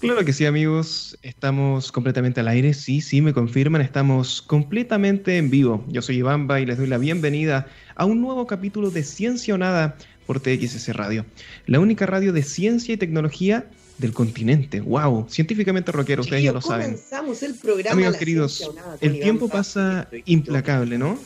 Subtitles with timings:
[0.00, 1.18] Claro que sí, amigos.
[1.22, 2.72] Estamos completamente al aire.
[2.72, 3.80] Sí, sí, me confirman.
[3.80, 5.84] Estamos completamente en vivo.
[5.88, 7.66] Yo soy Ivamba y les doy la bienvenida
[7.96, 11.26] a un nuevo capítulo de Ciencia o Nada por TXS Radio.
[11.66, 13.66] La única radio de ciencia y tecnología
[13.98, 14.80] del continente.
[14.80, 15.26] ¡Wow!
[15.28, 16.92] Científicamente rockero, ustedes ya lo saben.
[16.92, 17.94] Comenzamos el programa.
[17.94, 21.18] Amigos queridos, el tiempo pasa implacable, ¿no?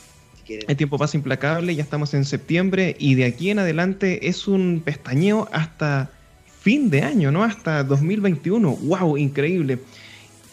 [0.48, 4.82] El tiempo pasa implacable, ya estamos en septiembre y de aquí en adelante es un
[4.82, 6.11] pestañeo hasta
[6.62, 7.42] fin de año, ¿no?
[7.42, 8.76] Hasta 2021.
[8.76, 9.16] ¡Wow!
[9.16, 9.80] Increíble.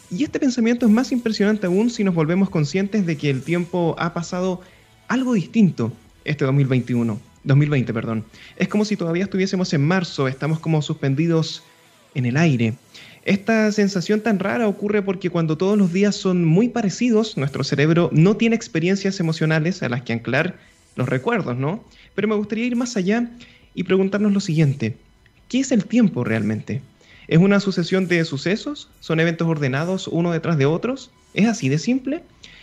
[0.09, 3.95] Y este pensamiento es más impresionante aún si nos volvemos conscientes de que el tiempo
[3.99, 4.61] ha pasado
[5.07, 5.93] algo distinto
[6.25, 7.19] este 2021.
[7.43, 8.25] 2020, perdón.
[8.57, 11.63] Es como si todavía estuviésemos en marzo, estamos como suspendidos
[12.15, 12.73] en el aire.
[13.23, 18.09] Esta sensación tan rara ocurre porque cuando todos los días son muy parecidos, nuestro cerebro
[18.11, 20.57] no tiene experiencias emocionales a las que anclar
[20.95, 21.83] los recuerdos, ¿no?
[22.15, 23.29] Pero me gustaría ir más allá
[23.75, 24.97] y preguntarnos lo siguiente.
[25.49, 26.83] ¿Qué es el tiempo realmente?
[27.27, 28.87] ¿Es una sucesión de sucesos?
[28.99, 31.09] ¿Son eventos ordenados uno detrás de otros?
[31.33, 32.21] ¿Es así de simple?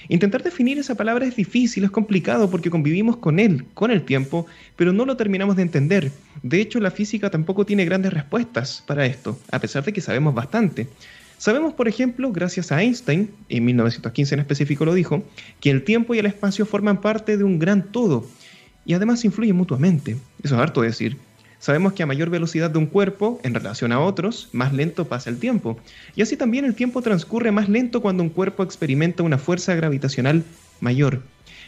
[0.08, 4.47] Intentar definir esa palabra es difícil, es complicado porque convivimos con él, con el tiempo,
[4.77, 6.12] pero no lo terminamos de entender.
[6.44, 10.32] De hecho, la física tampoco tiene grandes respuestas para esto, a pesar de que sabemos
[10.32, 10.86] bastante.
[11.38, 15.25] Sabemos, por ejemplo, gracias a Einstein, en 1915 en específico lo dijo,
[15.58, 18.28] que el tiempo y el espacio forman parte de un gran todo
[18.84, 20.16] y además influyen mutuamente.
[20.41, 21.16] Eso es harto decir.
[21.58, 25.30] Sabemos que a mayor velocidad de un cuerpo en relación a otros, más lento pasa
[25.30, 25.78] el tiempo.
[26.14, 30.44] Y así también el tiempo transcurre más lento cuando un cuerpo experimenta una fuerza gravitacional
[30.80, 31.22] mayor.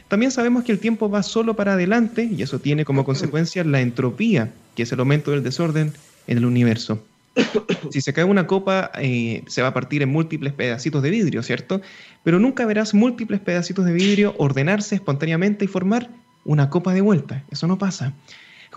[0.08, 3.80] También sabemos que el tiempo va solo para adelante y eso tiene como consecuencia la
[3.80, 5.92] entropía, que es el aumento del desorden
[6.26, 7.04] en el universo.
[7.90, 11.42] Si se cae una copa, eh, se va a partir en múltiples pedacitos de vidrio,
[11.42, 11.80] ¿cierto?
[12.24, 16.10] Pero nunca verás múltiples pedacitos de vidrio ordenarse espontáneamente y formar
[16.44, 17.44] una copa de vuelta.
[17.50, 18.12] Eso no pasa.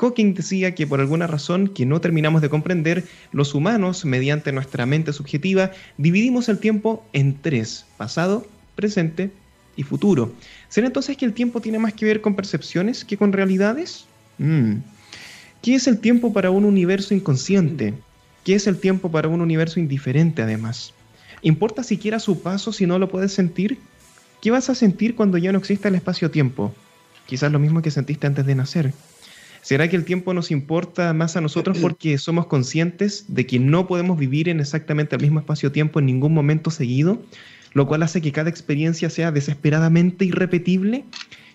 [0.01, 4.87] Hawking decía que por alguna razón que no terminamos de comprender, los humanos, mediante nuestra
[4.87, 9.29] mente subjetiva, dividimos el tiempo en tres, pasado, presente
[9.75, 10.33] y futuro.
[10.69, 14.05] ¿Será entonces que el tiempo tiene más que ver con percepciones que con realidades?
[14.39, 14.77] Mm.
[15.61, 17.93] ¿Qué es el tiempo para un universo inconsciente?
[18.43, 20.95] ¿Qué es el tiempo para un universo indiferente además?
[21.43, 23.77] ¿Importa siquiera su paso si no lo puedes sentir?
[24.41, 26.73] ¿Qué vas a sentir cuando ya no exista el espacio-tiempo?
[27.27, 28.93] Quizás lo mismo que sentiste antes de nacer.
[29.61, 33.87] ¿Será que el tiempo nos importa más a nosotros porque somos conscientes de que no
[33.87, 37.21] podemos vivir en exactamente el mismo espacio-tiempo en ningún momento seguido?
[37.73, 41.05] Lo cual hace que cada experiencia sea desesperadamente irrepetible.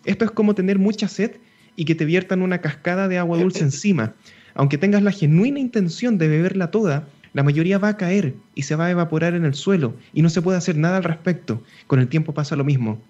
[0.05, 1.33] Esto es como tener mucha sed
[1.75, 4.15] y que te viertan una cascada de agua dulce encima.
[4.55, 8.77] Aunque tengas la genuina intención de beberla toda, la mayoría va a caer y se
[8.77, 11.63] va a evaporar en el suelo y no se puede hacer nada al respecto.
[11.87, 13.03] Con el tiempo pasa lo mismo.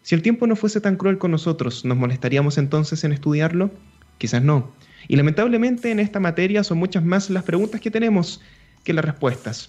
[0.00, 3.70] Si el tiempo no fuese tan cruel con nosotros, ¿nos molestaríamos entonces en estudiarlo?
[4.22, 4.72] Quizás no.
[5.08, 8.40] Y lamentablemente en esta materia son muchas más las preguntas que tenemos
[8.84, 9.68] que las respuestas.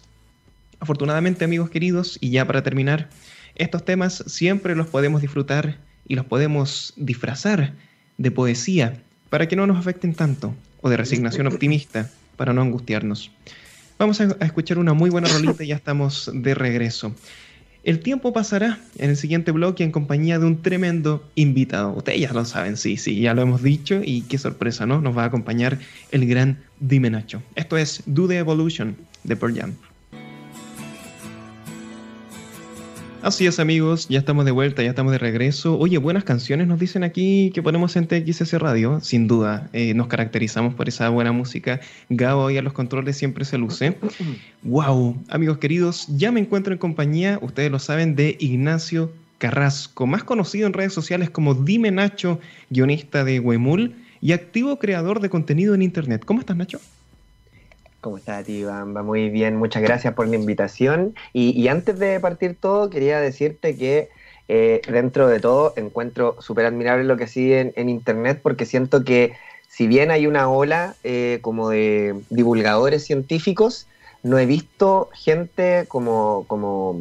[0.80, 3.10] Afortunadamente, amigos queridos, y ya para terminar,
[3.56, 7.74] estos temas siempre los podemos disfrutar y los podemos disfrazar
[8.20, 13.32] de poesía para que no nos afecten tanto, o de resignación optimista para no angustiarnos.
[13.98, 17.16] Vamos a, escuchar una muy buena rolita y ya estamos de regreso.
[17.84, 21.92] El tiempo pasará en el siguiente bloque en compañía de un tremendo invitado.
[21.92, 25.02] Ustedes ya lo saben, sí, sí, ya lo hemos dicho y qué sorpresa, ¿no?
[25.02, 25.80] Nos va a acompañar
[26.12, 27.44] el gran Dime Nacho.
[27.56, 28.96] Esto es Do the Evolution
[29.26, 29.74] de Pearl Jam.
[33.24, 35.80] Así es amigos, ya estamos de vuelta, ya estamos de regreso.
[35.80, 39.70] Oye, buenas canciones nos dicen aquí que ponemos en TXS Radio, sin duda.
[39.72, 41.80] Eh, nos caracterizamos por esa buena música.
[42.10, 43.98] Gabo y a los controles siempre se luce.
[44.64, 50.26] wow, amigos queridos, ya me encuentro en compañía, ustedes lo saben, de Ignacio Carrasco, más
[50.26, 55.74] conocido en redes sociales como Dime Nacho, guionista de Huemul y activo creador de contenido
[55.74, 56.26] en Internet.
[56.26, 56.82] ¿Cómo estás, Nacho?
[58.04, 58.94] ¿Cómo estás, Iván?
[58.94, 61.16] Va muy bien, muchas gracias por la invitación.
[61.32, 64.10] Y, antes de partir todo, quería decirte que
[64.50, 69.32] eh, dentro de todo encuentro súper admirable lo que sigue en, Internet porque siento que
[69.70, 73.88] si bien hay una ola eh, como de divulgadores científicos,
[74.22, 77.00] no he visto gente como, como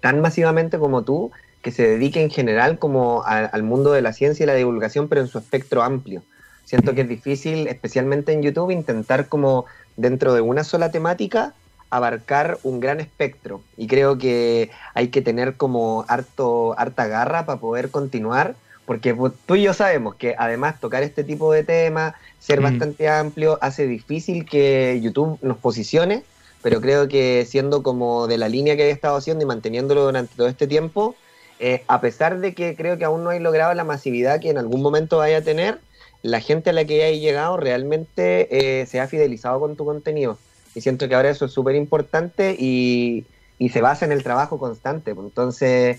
[0.00, 1.30] tan masivamente como tú
[1.62, 5.20] que se dedique en general como al mundo de la ciencia y la divulgación, pero
[5.20, 6.24] en su espectro amplio.
[6.64, 9.66] Siento que es difícil, especialmente en YouTube, intentar como
[10.00, 11.54] dentro de una sola temática
[11.90, 17.60] abarcar un gran espectro y creo que hay que tener como harto, harta garra para
[17.60, 18.54] poder continuar
[18.86, 19.16] porque
[19.46, 22.64] tú y yo sabemos que además tocar este tipo de temas, ser mm.
[22.64, 26.24] bastante amplio, hace difícil que YouTube nos posicione,
[26.60, 30.34] pero creo que siendo como de la línea que he estado haciendo y manteniéndolo durante
[30.34, 31.14] todo este tiempo,
[31.60, 34.58] eh, a pesar de que creo que aún no hay logrado la masividad que en
[34.58, 35.78] algún momento vaya a tener,
[36.22, 40.38] la gente a la que hay llegado realmente eh, se ha fidelizado con tu contenido.
[40.74, 43.24] Y siento que ahora eso es súper importante y,
[43.70, 45.14] se basa en el trabajo constante.
[45.14, 45.26] Pues.
[45.26, 45.98] Entonces,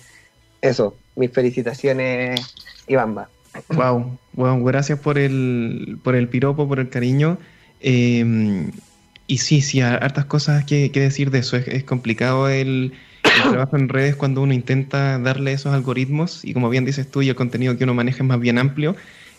[0.61, 2.39] eso, mis felicitaciones,
[2.87, 3.29] Ivamba.
[3.69, 7.37] Wow, wow, gracias por el, por el piropo, por el cariño.
[7.81, 8.71] Em,
[9.27, 11.57] y sí, sí, hartas cosas que, decir de eso.
[11.57, 16.85] Es, complicado el, trabajo en redes cuando uno intenta darle esos algoritmos y como bien
[16.85, 18.95] dices tú, y el contenido que uno maneja es más bien amplio.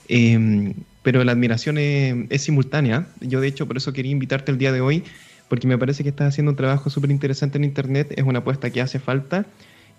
[0.08, 3.06] Em, pero la admiración es, simultánea.
[3.20, 5.04] Yo de hecho por eso quería invitarte el día de hoy,
[5.48, 8.12] porque me parece que estás haciendo un trabajo súper interesante en Internet.
[8.16, 9.46] Es una apuesta que hace falta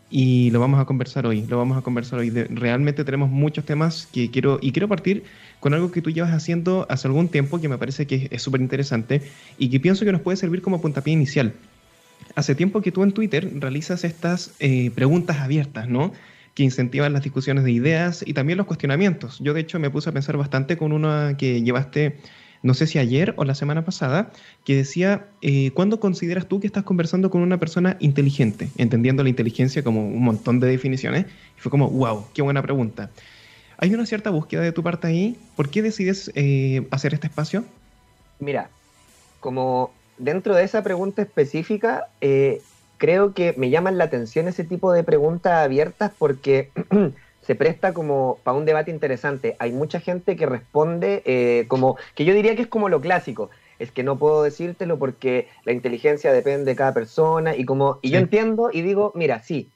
[0.09, 1.45] y lo vamos a conversar hoy.
[1.47, 2.29] Lo vamos a conversar hoy.
[2.29, 5.23] realmente tenemos muchos temas que quiero y quiero partir
[5.59, 8.61] con algo que tú llevas haciendo hace algún tiempo que me parece que es súper
[8.61, 9.21] interesante
[9.57, 11.53] y que pienso que nos puede servir como puntapié inicial.
[12.35, 16.13] Hace tiempo que tú en Twitter realizas estas eh, preguntas abiertas, ¿no?
[16.53, 19.39] Que incentivan las discusiones de ideas y también los cuestionamientos.
[19.39, 22.17] Yo, de hecho, me puse a pensar bastante con una que llevaste
[22.63, 24.31] no sé si ayer o la semana pasada,
[24.63, 28.69] que decía, eh, ¿cuándo consideras tú que estás conversando con una persona inteligente?
[28.77, 31.25] Entendiendo la inteligencia como un montón de definiciones.
[31.57, 33.09] Y fue como, wow, qué buena pregunta.
[33.77, 35.37] ¿Hay una cierta búsqueda de tu parte ahí?
[35.57, 37.65] ¿Por qué decides eh, hacer este espacio?
[38.39, 38.69] Mira,
[39.41, 42.61] como dentro de esa pregunta específica, eh,
[42.97, 46.71] creo que me llaman la atención ese tipo de preguntas abiertas porque
[47.41, 49.55] se presta como para un debate interesante.
[49.59, 53.49] Hay mucha gente que responde eh, como, que yo diría que es como lo clásico,
[53.79, 58.11] es que no puedo decírtelo porque la inteligencia depende de cada persona y como, y
[58.11, 59.69] yo entiendo y digo, mira, sí,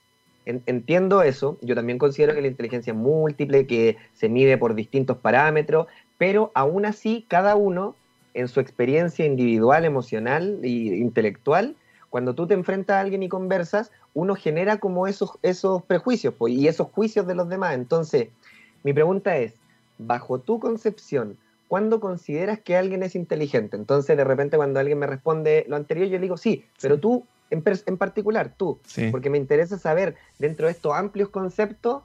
[0.46, 5.18] entiendo eso, yo también considero que la inteligencia es múltiple, que se mide por distintos
[5.18, 5.88] parámetros,
[6.18, 7.96] pero aún así cada uno
[8.34, 11.76] en su experiencia individual, emocional e intelectual,
[12.10, 16.54] cuando tú te enfrentas a alguien y conversas, uno genera como esos, esos prejuicios pues,
[16.54, 17.76] y esos juicios de los demás.
[17.76, 18.30] Entonces,
[18.84, 19.54] mi pregunta es,
[19.98, 21.38] bajo tu concepción,
[21.68, 23.76] ¿cuándo consideras que alguien es inteligente?
[23.76, 27.26] Entonces, de repente, cuando alguien me responde lo anterior, yo le digo, sí, pero tú,
[27.50, 27.62] en,
[27.98, 28.80] particular, tú,
[29.12, 32.04] porque me interesa saber dentro de estos amplios conceptos,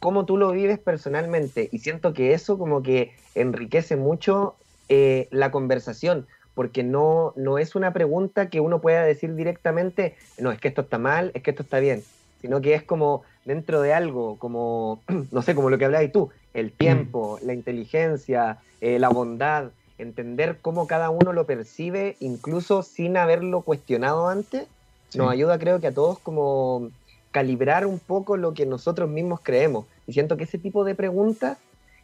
[0.00, 1.68] cómo tú lo vives personalmente.
[1.72, 4.54] Y siento que eso como que enriquece mucho
[4.88, 6.26] eh, la conversación,
[6.58, 10.80] porque no, no es una pregunta que uno pueda decir directamente, no, es que esto
[10.80, 12.02] está mal, es que esto está bien,
[12.40, 15.00] sino que es como dentro de algo, como,
[15.30, 20.58] no sé, como lo que hablabas tú, el tiempo, la inteligencia, eh, la bondad, entender
[20.60, 24.66] cómo cada uno lo percibe, incluso sin haberlo cuestionado antes,
[25.14, 26.90] nos ayuda creo que a todos como
[27.30, 29.86] calibrar un poco lo que nosotros mismos creemos.
[30.08, 31.56] Y siento que ese tipo de preguntas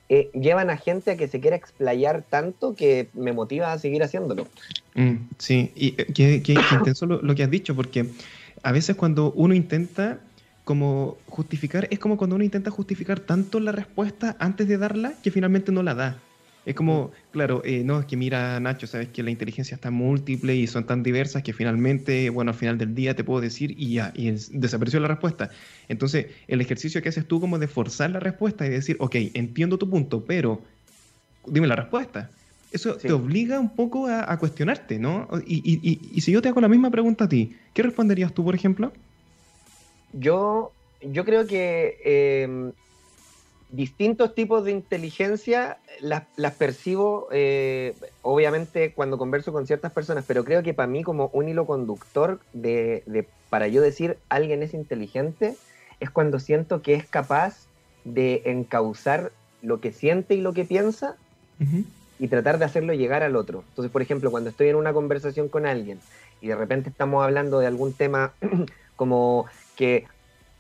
[0.08, 4.02] eh, llevan a gente a que se quiera explayar tanto que me motiva a seguir
[4.02, 4.46] haciéndolo.
[4.94, 6.06] Mm, sí, y eh,
[6.42, 8.06] qué, intenso lo, que has dicho, porque
[8.62, 10.20] a veces cuando uno intenta
[10.64, 15.30] como justificar, es como cuando uno intenta justificar tanto la respuesta antes de darla que
[15.30, 16.18] finalmente no la da.
[16.64, 20.55] Es como, claro, eh, no, es que mira, Nacho, sabes que la inteligencia está múltiple
[20.55, 23.94] y son tan diversas que finalmente, bueno, al final del día te puedo decir y
[23.94, 25.50] ya, y desapareció la respuesta.
[25.88, 29.76] Entonces, el ejercicio que haces tú como de forzar la respuesta y decir, ok, entiendo
[29.76, 30.62] tu punto, pero
[31.46, 32.31] dime la respuesta.
[32.70, 35.28] Eso te obliga un poco a, cuestionarte, ¿no?
[35.46, 38.43] Y, y, y, si yo te hago la misma pregunta a ti, ¿qué responderías tú,
[38.43, 38.93] por ejemplo?
[40.12, 42.72] Yo, yo creo que eh,
[43.74, 50.62] distintos tipos de inteligencia las, percibo, eh, obviamente, cuando converso con ciertas personas, pero creo
[50.62, 55.56] que para mí, como un hilo conductor de, para yo decir alguien es inteligente,
[56.00, 57.66] es cuando siento que es capaz
[58.04, 61.16] de encauzar lo que siente y lo que piensa
[62.19, 63.64] y tratar de hacerlo llegar al otro.
[63.70, 65.98] Entonces, por ejemplo, cuando estoy en una conversación con alguien
[66.40, 68.32] y de repente estamos hablando de algún tema
[68.96, 70.06] como que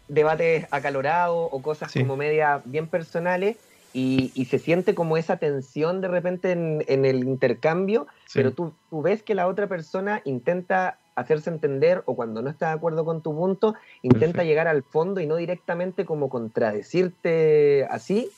[0.08, 3.56] debates acalorados o cosas como media bien personales
[3.94, 9.22] y, se siente como esa tensión de repente en, el intercambio, pero tú, tú, ves
[9.22, 13.34] que la otra persona intenta hacerse entender o cuando no está de acuerdo con tu
[13.34, 18.30] punto, intenta llegar al fondo y no directamente como contradecirte así.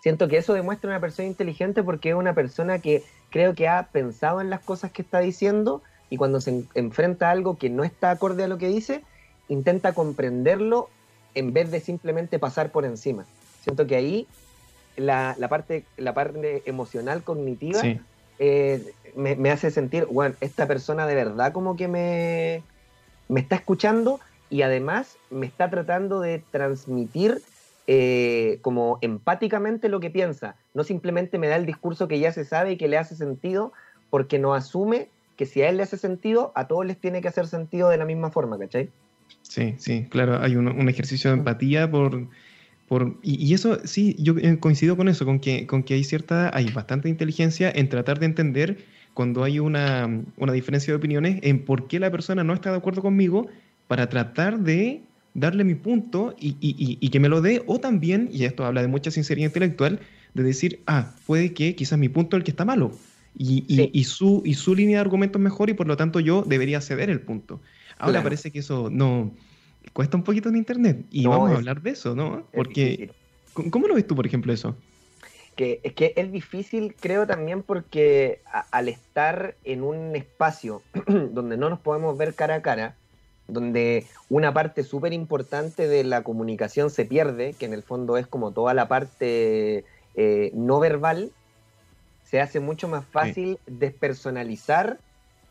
[0.00, 3.88] Siento que eso demuestra una persona inteligente porque es una persona que creo que ha
[3.92, 7.84] pensado en las cosas que está diciendo y cuando se enfrenta a algo que no
[7.84, 9.02] está acorde a lo que dice,
[9.48, 10.88] intenta comprenderlo
[11.34, 13.24] en vez de simplemente pasar por encima.
[13.62, 14.26] Siento que ahí
[14.96, 17.80] la, parte, la parte emocional, cognitiva,
[18.38, 22.62] eh, me, hace sentir, bueno, esta persona de verdad como que me,
[23.28, 27.42] me está escuchando y además me está tratando de transmitir
[27.86, 30.56] eh, como empáticamente lo que piensa.
[30.72, 33.72] No simplemente me da el discurso que ya se sabe y que le hace sentido,
[34.10, 37.28] porque no asume que si a él le hace sentido, a todos les tiene que
[37.28, 38.90] hacer sentido de la misma forma, ¿cachai?
[39.48, 42.28] Sí, sí, claro, hay un, ejercicio de empatía por...
[42.88, 46.50] por y, eso, sí, yo eh, coincido con eso, con que, con que hay cierta,
[46.56, 48.84] hay bastante inteligencia en tratar de entender
[49.14, 50.08] cuando hay una,
[50.52, 53.46] diferencia de opiniones en por qué la persona no está de acuerdo conmigo
[53.86, 55.02] para tratar de
[55.34, 59.10] darle mi punto y, que me lo dé, o también, y esto habla de mucha
[59.10, 60.00] sinceridad intelectual,
[60.34, 62.92] de decir, ah, puede que quizás mi punto es el que está malo,
[63.36, 66.80] y, su, y su línea de argumento es mejor y por lo tanto yo debería
[66.80, 67.60] ceder el punto.
[67.98, 69.32] Ahora parece que eso no
[69.92, 72.46] cuesta un poquito en Internet y vamos a hablar de eso, ¿no?
[72.54, 73.10] Porque,
[73.70, 74.76] ¿cómo lo ves tú, por ejemplo, eso?
[75.56, 78.40] Que, es que es difícil, creo también, porque
[78.72, 82.96] al estar en un espacio donde no nos podemos ver cara a cara,
[83.46, 88.26] donde una parte súper importante de la comunicación se pierde, que en el fondo es
[88.26, 89.84] como toda la parte
[90.16, 91.30] eh, no verbal,
[92.24, 94.98] se hace mucho más fácil despersonalizar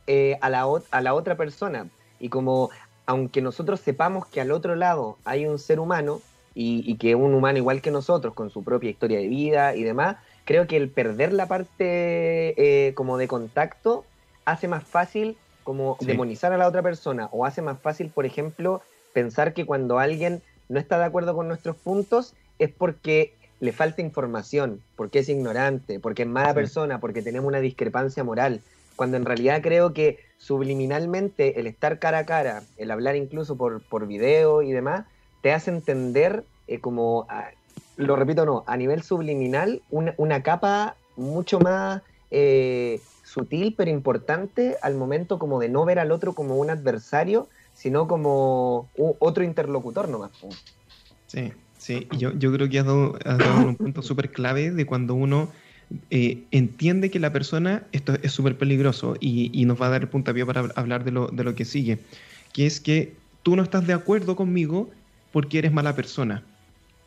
[0.07, 1.87] eh, a, la, a la otra persona.
[2.23, 2.69] Y como,
[3.05, 6.21] aunque nosotros sepamos que al otro lado hay un ser humano,
[6.55, 10.15] y, que un humano igual que nosotros, con su propia historia de vida y demás,
[10.45, 12.53] creo que el perder la parte
[12.87, 14.05] eh, como de contacto
[14.45, 18.81] hace más fácil como demonizar a la otra persona o hace más fácil, por ejemplo,
[19.13, 24.01] pensar que cuando alguien no está de acuerdo con nuestros puntos es porque le falta
[24.01, 28.61] información, porque es ignorante, porque es mala persona, porque tenemos una discrepancia moral,
[28.95, 33.81] cuando en realidad creo que subliminalmente el estar cara a cara, el hablar incluso por,
[33.81, 35.05] por video y demás,
[35.41, 37.27] te hace entender eh, como,
[37.97, 44.95] lo repito no, a nivel subliminal, una, capa mucho más eh, sutil pero importante al
[44.95, 50.31] momento como de no ver al otro como un adversario, sino como otro interlocutor nomás.
[51.27, 51.51] Sí.
[51.83, 53.17] Sí, yo, yo creo que has dado,
[53.57, 55.49] un punto súper clave de cuando uno
[56.09, 60.09] eh, entiende que la persona, esto es súper peligroso y, nos va a dar el
[60.09, 61.99] puntapié para hablar de lo, de lo que sigue,
[62.53, 64.89] que es que tú no estás de acuerdo conmigo
[65.31, 66.43] porque eres mala persona.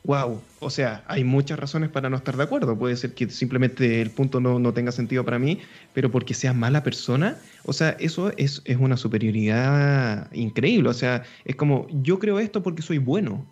[0.05, 2.79] Wow, o sea, hay muchas razones para no estar de acuerdo.
[2.79, 5.59] Puede ser que simplemente el punto no, no tenga sentido para mí,
[5.95, 10.89] pero porque seas mala persona, o sea, eso es, es una superioridad increíble.
[10.91, 13.45] O sea, es como, yo creo esto porque soy bueno,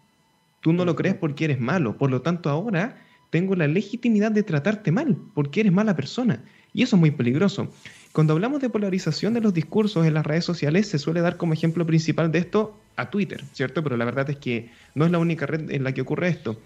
[0.65, 1.99] Tú no lo crees porque eres malo.
[1.99, 2.97] Por lo tanto, ahora
[3.35, 6.45] tengo la legitimidad de tratarte mal porque eres mala persona.
[6.73, 7.67] Y eso es muy peligroso.
[8.13, 11.53] Cuando hablamos de polarización de los discursos en las redes sociales, se suele dar como
[11.53, 13.83] ejemplo principal de esto a Twitter, ¿cierto?
[13.83, 16.57] Pero la verdad es que no es la única red en la que ocurre esto.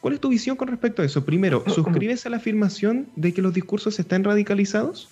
[0.00, 1.24] ¿Cuál es tu visión con respecto a eso?
[1.24, 5.08] Primero, ¿suscribes a la afirmación de que los discursos están radicalizados?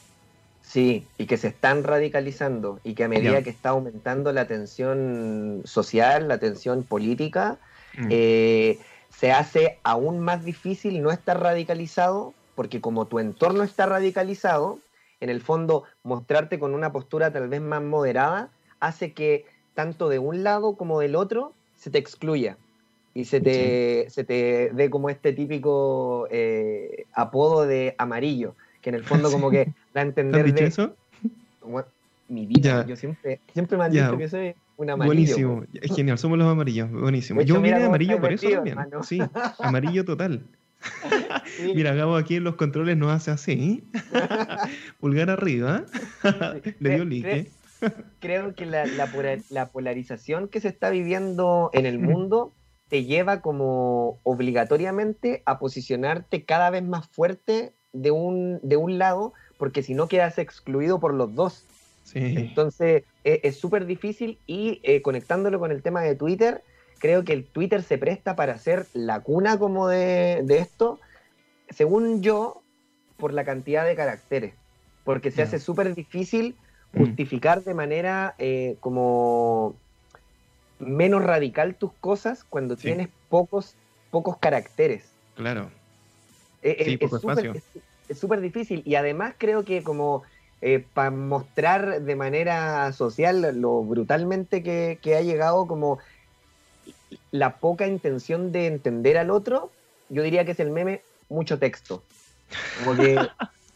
[0.62, 5.62] Sí, y que se están radicalizando y que a medida que está aumentando la tensión
[5.64, 7.58] social, la tensión política,
[7.96, 8.08] Mm.
[8.10, 8.78] Eh,
[9.20, 14.78] se hace aún más difícil no estar radicalizado, porque como tu entorno está radicalizado,
[15.20, 18.48] en el fondo mostrarte con una postura tal vez más moderada
[18.80, 22.56] hace que tanto de un lado como del otro se te excluya
[23.12, 28.94] y se te, se te dé como este típico eh, apodo de amarillo, que en
[28.94, 30.64] el fondo como que da a entender de...
[30.64, 30.96] Eso?
[32.26, 34.54] mi vida, yo siempre, siempre me han dicho que soy
[34.96, 37.42] Buenísimo, es genial, somos los amarillos, buenísimo.
[37.42, 38.78] Yo vine de amarillo por eso también.
[39.02, 39.20] Sí,
[39.58, 40.42] amarillo total.
[41.74, 43.84] Mira, Gabo aquí en los controles nos hace así.
[45.00, 45.84] Pulgar arriba.
[46.78, 47.50] Le dio like.
[48.20, 52.52] Creo que la, la, polarización que se está viviendo en el mundo
[52.88, 59.32] te lleva como obligatoriamente a posicionarte cada vez más fuerte de un, de un lado,
[59.58, 61.66] porque si no quedas excluido por los dos.
[62.14, 66.62] Entonces e, es súper difícil y eh, conectándolo con el tema de Twitter,
[66.98, 70.98] creo que el Twitter se presta para ser la cuna como de, esto,
[71.68, 72.62] según yo,
[73.16, 74.54] por la cantidad de caracteres,
[75.04, 76.56] porque se hace súper difícil
[76.92, 76.98] mm.
[76.98, 79.74] justificar de manera eh, como
[80.78, 83.74] menos radical tus cosas cuando tienes pocos,
[84.10, 85.10] pocos caracteres.
[85.34, 85.70] Claro.
[86.62, 87.06] E, e,
[88.08, 90.24] es súper difícil y además creo que como
[90.62, 95.98] eh, para mostrar de manera social lo brutalmente que, ha llegado como
[97.30, 99.70] la poca intención de entender al otro,
[100.10, 101.00] yo diría que es el meme
[101.30, 102.02] mucho texto.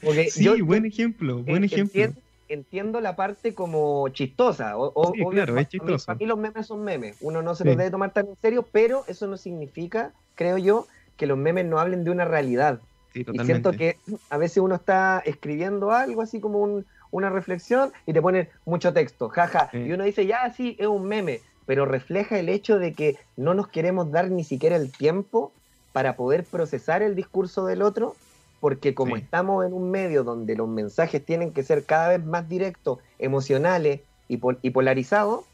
[0.31, 2.13] sí, buen ejemplo, buen ejemplo.
[2.47, 4.77] Entiendo, la parte como chistosa.
[4.77, 6.05] O, claro, es chistoso.
[6.05, 7.17] Para mí los memes son memes.
[7.23, 10.87] Uno no se los debe tomar tan en serio, pero eso no significa, creo yo,
[11.17, 12.81] que los memes no hablen de una realidad
[13.15, 13.97] y siento que
[14.29, 19.29] a veces uno está escribiendo algo así como una reflexión y te pone mucho texto,
[19.29, 23.17] jaja, y uno dice, ya, sí, es un meme, pero refleja el hecho de que
[23.37, 25.53] no nos queremos dar ni siquiera el tiempo
[25.93, 28.17] para poder procesar el discurso del otro,
[28.59, 32.49] porque como estamos en un medio donde los mensajes tienen que ser cada vez más
[32.49, 34.39] directos, emocionales y,
[34.71, 35.45] polarizados,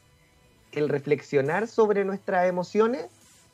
[0.73, 3.07] el reflexionar sobre nuestras emociones,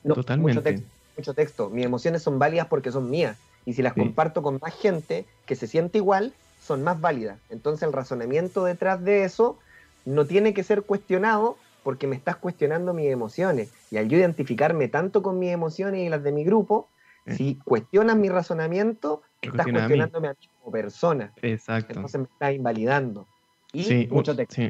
[0.05, 0.87] no, Mucho, texto,
[1.17, 1.71] mucho texto.
[1.71, 3.37] Mis emociones son válidas porque son mías
[3.67, 6.33] y si las comparto con más gente que se siente igual,
[6.63, 7.39] son más válidas.
[7.51, 9.59] Entonces el razonamiento detrás de eso
[10.07, 13.73] no tiene que ser cuestionado porque me estás cuestionando mis emociones.
[13.91, 16.89] Y al yo identificarme tanto con mis emociones y las de mi grupo,
[17.27, 17.35] eh.
[17.35, 21.33] si cuestionas mi razonamiento, estás cuestionándome a, mí como persona.
[21.43, 21.95] Exacto.
[21.95, 23.27] Entonces me estás invalidando.
[23.73, 24.63] Y sí, mucho texto.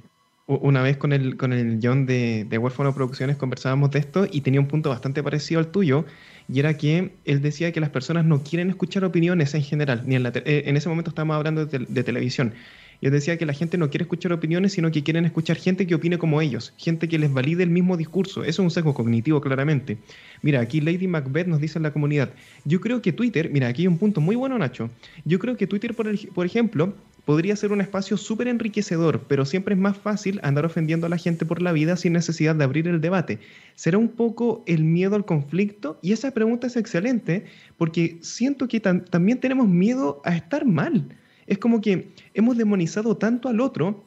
[0.49, 4.43] Una vez con el, con el John de, de Huérfano Producciones conversábamos de esto y
[4.43, 6.05] tenía un punto bastante parecido al tuyo,
[6.49, 10.15] y era que él decía que las personas no quieren escuchar opiniones en general, ni
[10.15, 12.55] en, eh, en ese momento estábamos hablando de, televisión.
[13.01, 15.87] Y él decía que la gente no quiere escuchar opiniones, sino que quieren escuchar gente
[15.87, 18.43] que opine como ellos, gente que les valide el mismo discurso.
[18.43, 19.99] Eso es un sesgo cognitivo, claramente.
[20.41, 22.31] Mira, aquí Lady Macbeth nos dice en la comunidad,
[22.65, 24.89] yo creo que Twitter, mira, aquí hay un punto muy bueno, Nacho.
[25.27, 26.95] Yo creo que Twitter, por, por ejemplo,
[27.27, 31.19] podría ser un espacio súper enriquecedor, pero siempre es más fácil andar ofendiendo a la
[31.19, 33.41] gente por la vida sin necesidad de abrir el debate.
[33.75, 35.99] ¿Será un poco el miedo al conflicto?
[36.03, 37.45] Y esa pregunta es excelente
[37.77, 41.05] porque siento que también tenemos miedo a estar mal.
[41.49, 44.05] Es como que hemos demonizado tanto al otro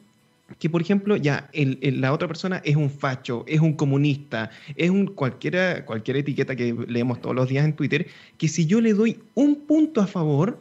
[0.58, 5.06] que, por ejemplo, ya la otra persona es un facho, es un comunista, es un
[5.06, 8.06] cualquiera, cualquier etiqueta que leemos todos los días en Twitter,
[8.38, 10.58] que si yo le doy un punto a favor,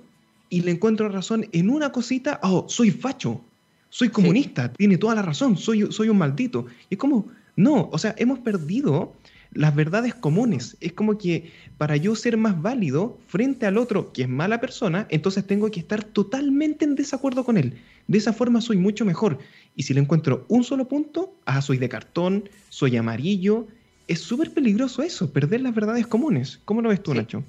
[0.49, 3.41] y le encuentro razón en una cosita, oh, soy facho,
[3.89, 6.65] soy comunista, tiene toda la razón, soy, soy un maldito.
[6.89, 9.13] Y es como, no, o sea, hemos perdido
[9.51, 10.77] las verdades comunes.
[10.79, 15.07] Es como que para yo ser más válido frente al otro que es mala persona,
[15.09, 17.75] entonces tengo que estar totalmente en desacuerdo con él.
[18.07, 19.39] De esa forma soy mucho mejor.
[19.75, 23.67] Y si le encuentro un solo punto, ah, soy de cartón, soy amarillo.
[24.07, 26.59] Es súper peligroso eso, perder las verdades comunes.
[26.65, 27.43] ¿Cómo lo ves tú, Nacho?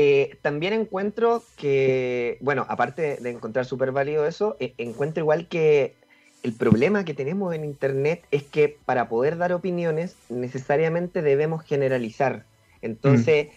[0.00, 5.96] Eh, también encuentro que, bueno, aparte de encontrar súper válido eso, eh, encuentro igual que
[6.44, 12.44] el problema que tenemos en Internet es que para poder dar opiniones necesariamente debemos generalizar.
[12.80, 13.48] Entonces,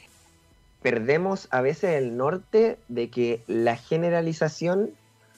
[0.82, 4.90] perdemos a veces el norte de que la generalización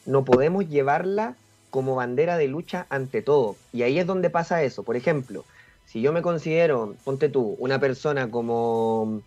[0.06, 1.36] no podemos llevarla
[1.70, 3.58] como bandera de lucha ante todo.
[3.74, 4.84] Y ahí es donde pasa eso.
[4.84, 5.44] Por ejemplo,
[5.84, 9.22] si yo me considero, ponte tú, una persona como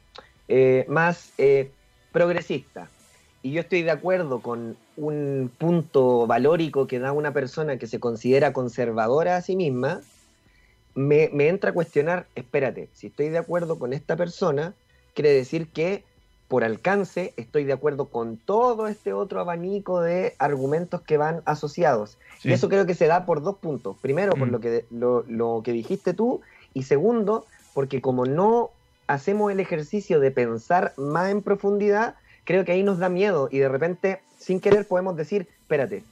[0.49, 1.71] eh, más eh,
[2.13, 2.89] progresista.
[3.43, 8.01] Y yo estoy de acuerdo con un punto valórico que da una persona que se
[8.01, 10.01] considera conservadora a sí misma,
[10.95, 14.75] me, me entra a cuestionar, espérate, si estoy de acuerdo con esta persona,
[15.15, 16.03] quiere decir que
[16.49, 22.19] por alcance estoy de acuerdo con todo este otro abanico de argumentos que van asociados.
[22.45, 23.97] Y eso creo que se da por dos puntos.
[24.01, 24.51] Primero, por mm.
[24.53, 26.41] lo que, lo, lo, que dijiste tú,
[26.73, 28.71] y segundo, porque como no
[29.07, 33.59] hacemos el ejercicio de pensar más en profundidad, creo que ahí nos da miedo y
[33.59, 36.05] de repente, sin querer, podemos decir, espérate,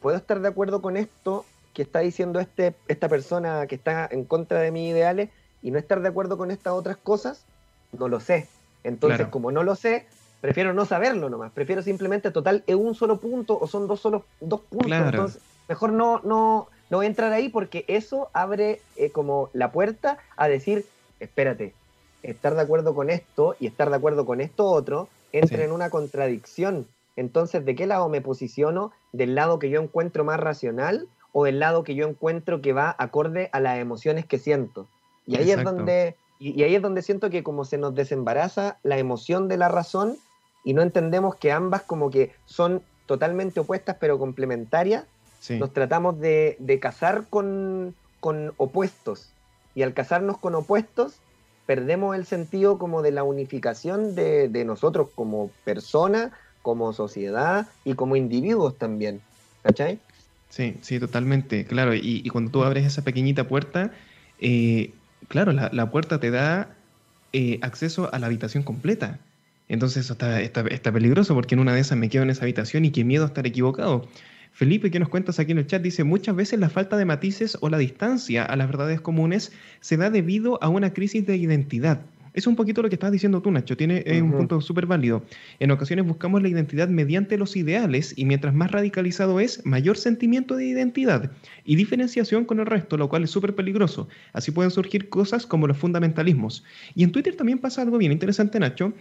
[0.00, 4.24] ¿puedo estar de acuerdo con esto que está diciendo este, esta persona que está en
[4.24, 5.30] contra de mis ideales
[5.62, 7.44] y no estar de acuerdo con estas otras cosas?
[7.92, 8.48] No lo sé.
[8.84, 10.06] Entonces, como no lo sé,
[10.40, 11.52] prefiero no saberlo nomás.
[11.52, 14.92] Prefiero simplemente, total, es un solo punto o son dos, solo, dos puntos.
[14.92, 20.46] Entonces, mejor no, no, no entrar ahí porque eso abre eh, como la puerta a
[20.48, 20.86] decir,
[21.18, 21.74] espérate,
[22.30, 25.90] estar de acuerdo con esto y estar de acuerdo con esto otro entra en una
[25.90, 26.86] contradicción.
[27.16, 28.92] Entonces, ¿de qué lado me posiciono?
[29.12, 32.94] ¿Del lado que yo encuentro más racional o del lado que yo encuentro que va
[32.98, 34.86] acorde a las emociones que siento?
[35.26, 38.98] Y ahí es donde y, ahí es donde siento que como se nos desembaraza la
[38.98, 40.16] emoción de la razón
[40.64, 45.04] y no entendemos que ambas como que son totalmente opuestas pero complementarias,
[45.48, 49.30] nos tratamos de, de casar con, con opuestos.
[49.76, 51.20] Y al casarnos con opuestos,
[51.66, 58.16] perdemos el sentido como de la unificación de, nosotros como persona, como sociedad y como
[58.16, 59.20] individuos también.
[59.62, 59.98] ¿Cachai?
[60.48, 61.92] Sí, sí, totalmente, claro.
[61.94, 63.90] Y, cuando tú abres esa pequeñita puerta,
[64.40, 64.94] eh,
[65.28, 66.70] claro, la, puerta te da
[67.32, 69.18] eh, acceso a la habitación completa.
[69.68, 72.44] Entonces eso está, está, está, peligroso porque en una de esas me quedo en esa
[72.44, 74.06] habitación y qué miedo estar equivocado.
[74.56, 75.82] Felipe, ¿qué nos cuentas aquí en el chat?
[75.82, 79.98] Dice, muchas veces la falta de matices o la distancia a las verdades comunes se
[79.98, 82.00] da debido a una crisis de identidad.
[82.32, 83.76] Es un poquito lo que estás diciendo tú, Nacho.
[83.76, 85.22] Tiene un punto súper válido.
[85.60, 90.56] En ocasiones buscamos la identidad mediante los ideales y mientras más radicalizado es, mayor sentimiento
[90.56, 91.32] de identidad
[91.66, 94.08] y diferenciación con el resto, lo cual es súper peligroso.
[94.32, 96.64] Así pueden surgir cosas como los fundamentalismos.
[96.94, 98.94] Y en Twitter también pasa algo bien interesante, Nacho,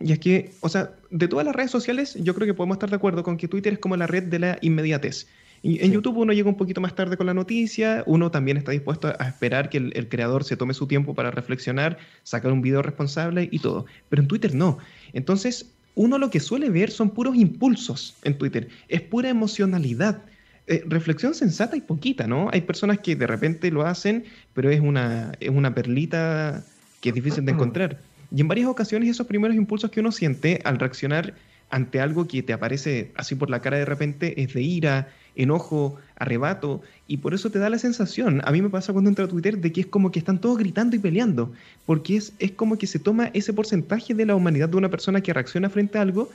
[0.00, 2.90] y es que, o sea, de todas las redes sociales, yo creo que podemos estar
[2.90, 5.26] de acuerdo con que Twitter es como la red de la inmediatez.
[5.62, 8.70] Y en YouTube uno llega un poquito más tarde con la noticia, uno también está
[8.70, 12.80] dispuesto a esperar que el, creador se tome su tiempo para reflexionar, sacar un video
[12.80, 13.86] responsable y todo.
[14.08, 14.78] Pero en Twitter no.
[15.12, 20.22] Entonces, uno lo que suele ver son puros impulsos en Twitter, es pura emocionalidad.
[20.68, 22.50] Eh, reflexión sensata y poquita, ¿no?
[22.52, 26.62] Hay personas que de repente lo hacen, pero es una, es una perlita
[27.00, 27.98] que es difícil de encontrar.
[28.30, 31.34] Y en varias ocasiones esos primeros impulsos que uno siente al reaccionar
[31.70, 35.96] ante algo que te aparece así por la cara de repente es de ira, enojo,
[36.16, 39.28] arrebato, y por eso te da la sensación, a mí me pasa cuando entro a
[39.28, 41.52] Twitter, de que es como que están todos gritando y peleando,
[41.86, 45.20] porque es, es como que se toma ese porcentaje de la humanidad de una persona
[45.20, 46.28] que reacciona frente a algo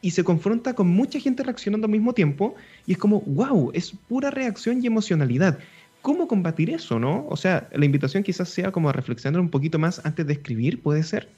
[0.00, 2.54] y se confronta con mucha gente reaccionando al mismo tiempo,
[2.86, 5.58] y es como, wow, es pura reacción y emocionalidad.
[6.06, 7.26] ¿Cómo combatir eso, no?
[7.28, 10.80] O sea, la invitación quizás sea como a reflexionar un poquito más antes de escribir,
[10.80, 11.28] ¿puede ser?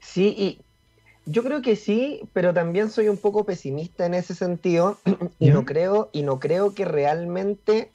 [0.00, 0.58] Sí, y
[1.26, 4.98] yo creo que sí, pero también soy un poco pesimista en ese sentido
[5.38, 7.92] y no creo y no creo que realmente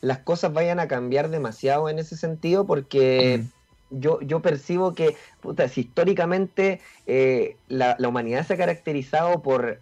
[0.00, 3.98] las cosas vayan a cambiar demasiado en ese sentido porque mm.
[3.98, 9.80] yo, yo percibo que puta, si históricamente eh, la, la, humanidad se ha caracterizado por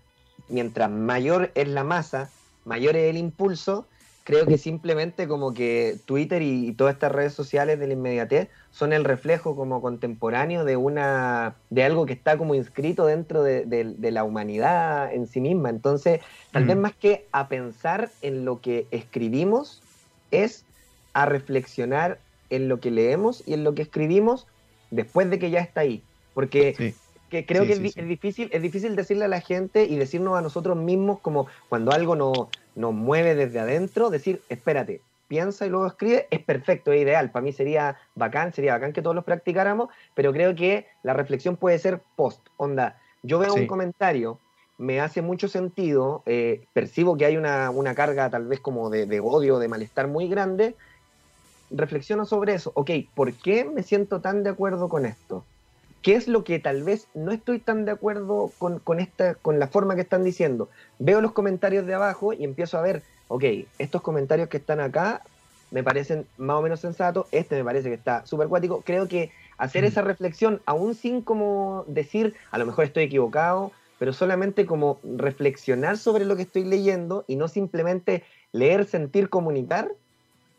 [0.49, 2.31] mientras mayor es la masa,
[2.65, 3.85] mayor es el impulso,
[4.31, 8.93] creo que simplemente como que Twitter y, todas estas redes sociales de la inmediatez son
[8.93, 14.25] el reflejo como contemporáneo de una de algo que está como inscrito dentro de, la
[14.25, 15.71] humanidad en sí misma.
[15.71, 16.21] Entonces,
[16.53, 16.81] tal vez mm.
[16.81, 19.83] más que a pensar en lo que escribimos,
[20.31, 20.65] es
[21.13, 22.19] a reflexionar
[22.51, 24.47] en lo que leemos y en lo que escribimos
[24.91, 26.03] después de que ya está ahí.
[26.35, 26.95] Porque
[27.31, 30.77] que creo que es, difícil, es difícil decirle a la gente y decirnos a nosotros
[30.77, 36.27] mismos como cuando algo no, nos mueve desde adentro, decir, espérate, piensa y luego escribe,
[36.31, 37.31] es perfecto, es ideal.
[37.31, 41.57] Para mí sería bacán, sería bacán que todos los practicáramos, pero creo que la reflexión
[41.57, 42.41] puede ser post.
[42.57, 44.41] Onda, yo veo un comentario,
[44.77, 49.21] me hace mucho sentido, eh, percibo que hay una, carga tal vez como de, de,
[49.21, 50.75] odio, de malestar muy grande,
[51.71, 52.73] reflexiono sobre eso.
[52.75, 55.45] Ok, ¿por qué me siento tan de acuerdo con esto?
[56.03, 59.69] ¿Qué es lo que tal vez no estoy tan de acuerdo con, esta, con la
[59.69, 60.71] forma que están diciendo?
[60.99, 63.45] Veo los comentarios de abajo y empiezo a ver, ok,
[63.79, 65.23] estos comentarios que están acá
[65.71, 68.81] me parecen más o menos sensatos, este me parece que está súper cuático.
[68.81, 74.15] Creo que hacer esa reflexión, aún sin como decir, a lo mejor estoy equivocado, pero
[74.15, 79.93] solamente como reflexionar sobre lo que estoy leyendo y no simplemente leer, sentir, comunicar,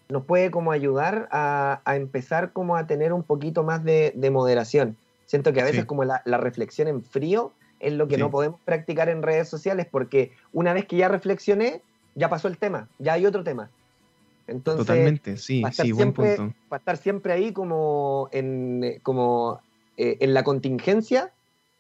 [0.08, 4.96] nos puede como ayudar a, empezar como a tener un poquito más de moderación.
[5.32, 9.08] Siento que a veces como la, reflexión en frío es lo que no podemos practicar
[9.08, 11.82] en redes sociales porque una vez que ya reflexioné,
[12.16, 13.70] ya pasó el tema, ya hay otro tema.
[14.46, 16.54] Entonces, Totalmente, sí, sí, buen punto.
[16.68, 19.62] Para estar siempre ahí como en, como,
[19.96, 21.32] eh, en la contingencia,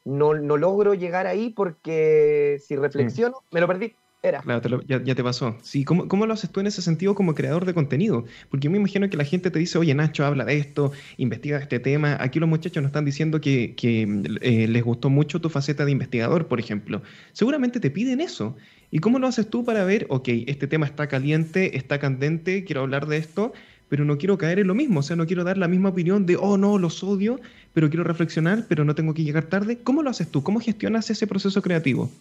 [0.05, 3.93] no, no, logro llegar ahí porque si reflexiono, me lo perdí.
[4.21, 5.57] Claro, ya, te pasó.
[5.63, 8.25] Sí, ¿cómo, ¿cómo, lo haces tú en ese sentido como creador de contenido?
[8.51, 11.79] Porque me imagino que la gente te dice, oye, Nacho, habla de esto, investiga este
[11.79, 12.17] tema.
[12.19, 16.47] Aquí los muchachos nos están diciendo que, eh, les gustó mucho tu faceta de investigador,
[16.47, 17.01] por ejemplo.
[17.31, 18.55] Seguramente te piden eso.
[18.91, 22.81] ¿Y cómo lo haces tú para ver, ok, este tema está caliente, está candente, quiero
[22.81, 23.53] hablar de esto,
[23.89, 24.99] pero no quiero caer en lo mismo?
[24.99, 27.39] O sea, no quiero dar la misma opinión de, oh, no, los odio,
[27.73, 29.79] pero quiero reflexionar, pero no tengo que llegar tarde.
[29.83, 30.43] ¿Cómo lo haces tú?
[30.43, 32.11] ¿Cómo gestionas ese proceso creativo?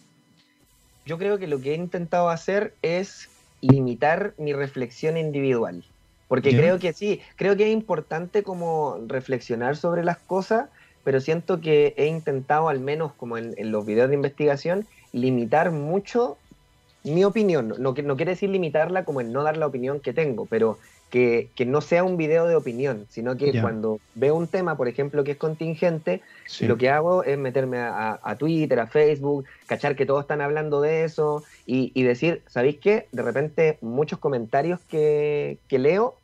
[1.11, 3.27] Yo creo que lo que he intentado hacer es
[3.59, 5.83] limitar mi reflexión individual.
[6.29, 10.69] Porque creo que sí, creo que es importante como reflexionar sobre las cosas,
[11.03, 16.37] pero siento que he intentado, al menos como en, los videos de investigación, limitar mucho
[17.03, 17.73] mi opinión.
[17.77, 20.77] No, no quiere decir limitarla como en no dar la opinión que tengo, pero
[21.11, 25.25] que, no sea un video de opinión, sino que cuando veo un tema, por ejemplo,
[25.25, 26.21] que es contingente,
[26.61, 31.03] lo que hago es meterme a, Twitter, a Facebook, cachar que todos están hablando de
[31.03, 33.07] eso y, decir, ¿sabéis qué?
[33.11, 36.15] De repente muchos comentarios que, leo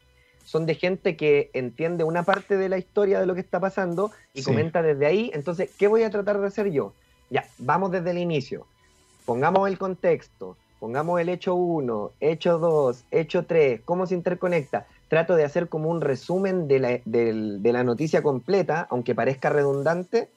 [0.46, 4.12] son de gente que entiende una parte de la historia de lo que está pasando
[4.34, 5.30] y comenta desde ahí.
[5.34, 6.94] Entonces, ¿qué voy a tratar de hacer yo?
[7.30, 8.66] Ya, vamos desde el inicio.
[9.26, 14.86] Pongamos el contexto pongamos el hecho 1, hecho 2, hecho 3, cómo se interconecta.
[15.08, 17.02] Trato de hacer como un resumen de
[17.64, 20.30] la, noticia completa, aunque parezca redundante.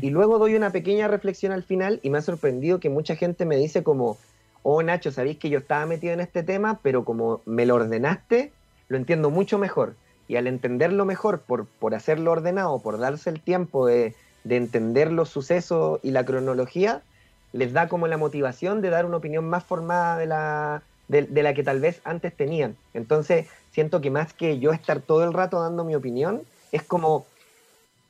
[0.00, 3.44] Y luego doy una pequeña reflexión al final y me ha sorprendido que mucha gente
[3.44, 4.18] me dice como,
[4.62, 8.52] oh Nacho, sabéis que yo estaba metido en este tema, pero como me lo ordenaste,
[8.88, 9.96] lo entiendo mucho mejor.
[10.28, 15.10] Y al entenderlo mejor, por, por hacerlo ordenado, por darse el tiempo de, de entender
[15.10, 17.02] los sucesos y la cronología,
[17.54, 21.54] les da como la motivación de dar una opinión más formada de la, de, la
[21.54, 22.76] que tal vez antes tenían.
[22.94, 27.26] Entonces, siento que más que yo estar todo el rato dando mi opinión, es como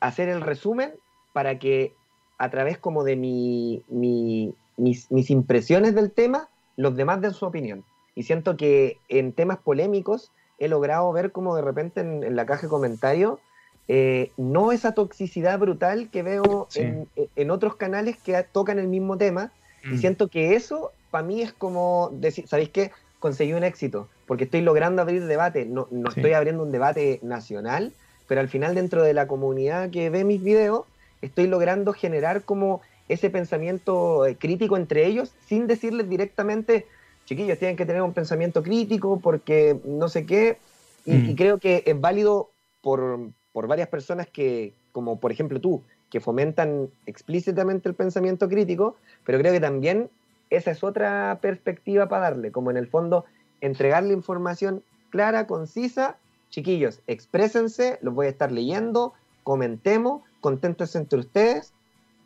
[0.00, 0.94] hacer el resumen
[1.34, 1.92] para que
[2.38, 7.84] a través como de mi, mis, mis, impresiones del tema, los demás den su opinión.
[8.14, 12.46] Y siento que en temas polémicos he logrado ver como de repente en, en la
[12.46, 13.40] caja de comentarios
[13.88, 19.52] eh, no esa toxicidad brutal que veo en, otros canales que tocan el mismo tema.
[19.84, 19.98] Y mm.
[19.98, 22.90] siento que eso, para mí, es como decir, ¿sabéis qué?
[23.20, 25.66] Conseguí un éxito, porque estoy logrando abrir debate.
[25.66, 27.92] No, no estoy abriendo un debate nacional,
[28.26, 30.84] pero al final, dentro de la comunidad que ve mis videos,
[31.20, 36.86] estoy logrando generar como ese pensamiento eh, crítico entre ellos sin decirles directamente,
[37.26, 40.58] chiquillos, tienen que tener un pensamiento crítico porque no sé qué.
[41.04, 41.34] Y, mm.
[41.36, 43.18] creo que es válido por,
[43.54, 49.38] por, varias personas que, como por ejemplo tú, que fomentan explícitamente el pensamiento crítico, pero
[49.38, 50.10] creo que también
[50.50, 53.24] esa es otra perspectiva para darle, como en el fondo
[53.60, 56.16] entregarle información clara, concisa.
[56.50, 59.12] Chiquillos, exprésense, los voy a estar leyendo,
[59.42, 61.72] comentemos, contentos entre ustedes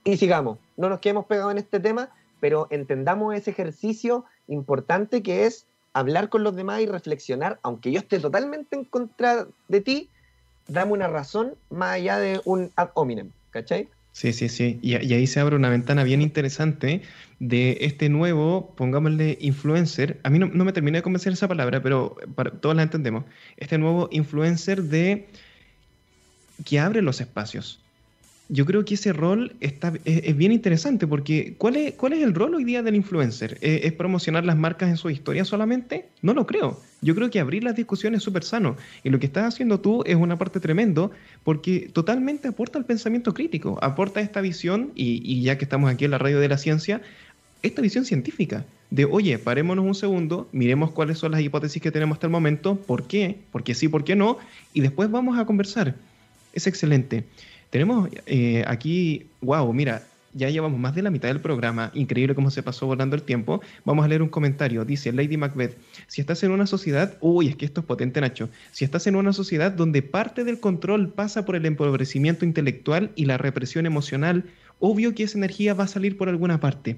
[0.05, 0.59] y sigamos.
[0.77, 2.11] No nos quedemos pegados en este tema,
[2.41, 8.01] pero entendamos ese ejercicio importante que es hablar con los demás y reflexionar, aunque yo
[8.01, 10.11] esté totalmente en contra de ti,
[10.68, 13.88] dame una razón más allá de un ad hominem, ¿cachai?
[14.12, 14.78] Sí, sí, sí.
[14.83, 17.02] Y, ahí se abre una ventana bien interesante
[17.38, 20.18] de este nuevo, pongámosle influencer.
[20.24, 23.24] A mí no, me terminé de convencer esa palabra, pero para, todos la entendemos.
[23.57, 25.28] Este nuevo influencer de
[26.64, 27.81] que abre los espacios
[28.49, 32.35] yo creo que ese rol está, es, bien interesante porque ¿cuál es, ¿cuál es el
[32.35, 33.59] rol hoy día del influencer?
[33.61, 36.07] ¿Es, promocionar las marcas en su historia solamente?
[36.23, 36.81] No lo creo.
[37.03, 38.77] Yo creo que abrir las discusiones es súper sano.
[39.05, 41.11] Y lo que estás haciendo tú es una parte tremendo
[41.45, 46.07] porque totalmente aporta al pensamiento crítico, aporta esta visión, y, y ya que estamos aquí
[46.07, 47.03] en la radio de la ciencia,
[47.63, 52.17] esta visión científica de, oye, parémonos un segundo, miremos cuáles son las hipótesis que tenemos
[52.17, 54.39] hasta el momento, por qué, por qué sí, por qué no,
[54.73, 55.95] y después vamos a conversar.
[56.55, 57.25] Es excelente.
[57.70, 60.02] Tenemos eh, aquí, wow, mira,
[60.33, 63.61] ya llevamos más de la mitad del programa, increíble cómo se pasó volando el tiempo.
[63.85, 65.76] Vamos a leer un comentario, dice Lady Macbeth,
[66.07, 69.16] si estás en una sociedad, uy, es que esto es potente Nacho, si estás en
[69.16, 74.44] una sociedad donde parte del control pasa por el empobrecimiento intelectual y la represión emocional,
[74.78, 76.96] obvio que esa energía va a salir por alguna parte.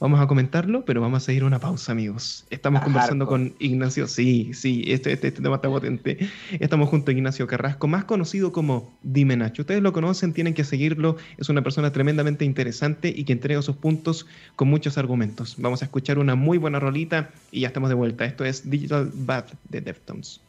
[0.00, 2.44] Vamos a comentarlo, pero vamos a seguir una pausa, amigos.
[2.50, 4.08] Estamos conversando con Ignacio.
[4.08, 6.28] Sí, sí, este, este, este, tema está potente.
[6.58, 9.62] Estamos junto a Ignacio Carrasco, más conocido como Dime Nacho.
[9.62, 11.16] Ustedes lo conocen, tienen que seguirlo.
[11.38, 14.26] Es una persona tremendamente interesante y que entrega sus puntos
[14.56, 15.54] con muchos argumentos.
[15.58, 18.24] Vamos a escuchar una muy buena rolita y ya estamos de vuelta.
[18.24, 20.40] Esto es Digital Bath de Deftones.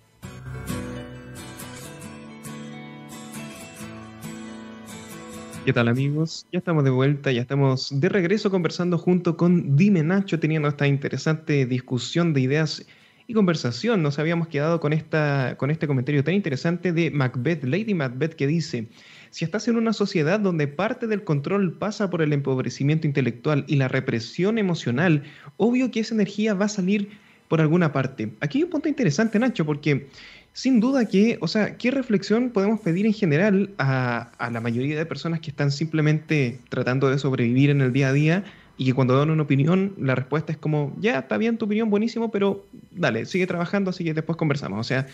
[5.65, 6.45] ¿Qué tal amigos?
[6.51, 10.85] Ya estamos de vuelta, ya estamos de regreso conversando junto con Dime Nacho, teniendo esta
[10.85, 12.85] interesante discusión de ideas
[13.25, 14.03] y conversación.
[14.03, 18.45] Nos habíamos quedado con, esta, con este comentario tan interesante de Macbeth, Lady Macbeth, que
[18.45, 18.89] dice,
[19.31, 23.77] si estás en una sociedad donde parte del control pasa por el empobrecimiento intelectual y
[23.77, 25.23] la represión emocional,
[25.57, 27.09] obvio que esa energía va a salir
[27.47, 28.33] por alguna parte.
[28.39, 30.09] Aquí hay un punto interesante, Nacho, porque
[30.55, 35.05] sin duda que, o sea, ¿qué reflexión podemos pedir en general a, la mayoría de
[35.05, 38.45] personas que están simplemente tratando de sobrevivir en el día a día
[38.77, 41.89] y que cuando dan una opinión, la respuesta es como, ya, está bien tu opinión,
[41.89, 44.79] buenísimo, pero dale, sigue trabajando, así que después conversamos.
[44.79, 45.07] O sea,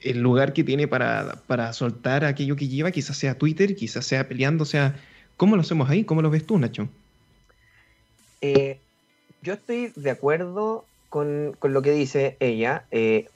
[0.00, 4.26] el lugar que tiene para, para soltar aquello que lleva, quizás sea Twitter, quizás sea
[4.26, 4.96] peleando, o sea,
[5.36, 6.04] ¿cómo lo hacemos ahí?
[6.04, 6.88] ¿Cómo lo ves tú, Nacho?
[8.40, 8.78] Eh,
[9.42, 12.84] yo estoy de acuerdo con, con, lo que dice ella.
[12.90, 13.26] Eh,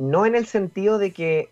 [0.00, 1.50] no en el sentido de que,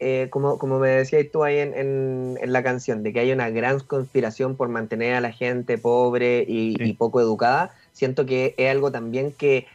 [0.00, 3.78] eh, como, como me decías tú ahí en, la canción, de que hay una gran
[3.78, 9.30] conspiración por mantener a la gente pobre y, poco educada, siento que es algo también
[9.30, 9.68] que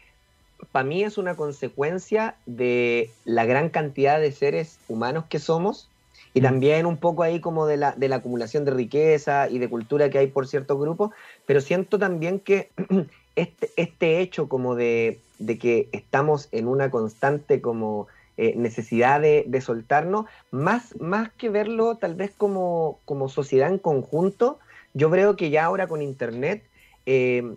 [0.74, 5.90] para mí es una consecuencia de la gran cantidad de seres humanos que somos
[6.34, 9.70] y también un poco ahí como de la, de la acumulación de riqueza y de
[9.70, 11.12] cultura que hay por ciertos grupos,
[11.46, 12.72] pero siento también que
[13.38, 19.62] este, este hecho como de, de que estamos en una constante como eh, necesidad de,
[19.62, 24.60] soltarnos, más, más que verlo tal vez como, como sociedad en conjunto,
[24.94, 26.62] yo creo que ya ahora con Internet
[27.06, 27.56] eh,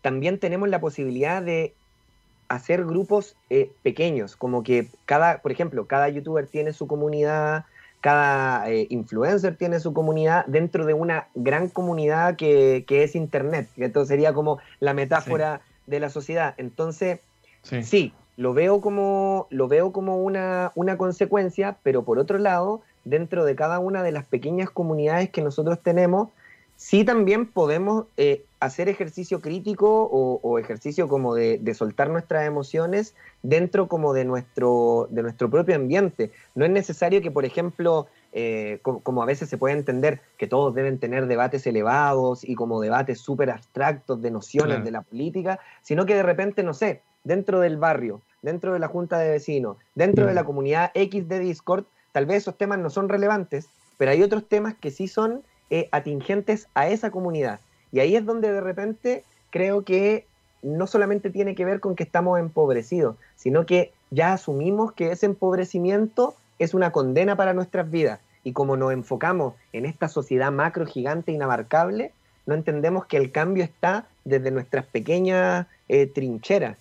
[0.00, 1.74] también tenemos la posibilidad de
[2.48, 7.66] hacer grupos eh, pequeños, como que cada, por ejemplo, cada youtuber tiene su comunidad,
[8.00, 13.68] cada influencer tiene su comunidad dentro de una gran comunidad que, es Internet.
[13.76, 16.54] Entonces sería como la metáfora de la sociedad.
[16.58, 17.20] Entonces,
[17.82, 23.44] sí, lo veo como, lo veo como una, una, consecuencia, pero por otro lado, dentro
[23.44, 26.28] de cada una de las pequeñas comunidades que nosotros tenemos,
[26.76, 33.88] sí también podemos eh, hacer ejercicio crítico o, ejercicio como de, soltar nuestras emociones dentro
[33.88, 36.30] como de nuestro, de nuestro propio ambiente.
[36.54, 38.06] No es necesario que, por ejemplo,
[38.38, 42.82] eh, como, a veces se puede entender que todos deben tener debates elevados y como
[42.82, 47.60] debates súper abstractos de nociones de la política, sino que de repente, no sé, dentro
[47.60, 51.86] del barrio, dentro de la junta de vecinos, dentro de la comunidad X de Discord,
[52.12, 55.88] tal vez esos temas no son relevantes, pero hay otros temas que sí son eh,
[55.90, 57.60] atingentes a esa comunidad.
[57.90, 60.26] Y ahí es donde de repente creo que
[60.60, 65.24] no solamente tiene que ver con que estamos empobrecidos, sino que ya asumimos que ese
[65.24, 70.86] empobrecimiento es una condena para nuestras vidas y como nos enfocamos en esta sociedad macro
[70.86, 72.12] gigante inabarcable,
[72.46, 76.76] no entendemos que el cambio está desde nuestras pequeñas eh, trincheras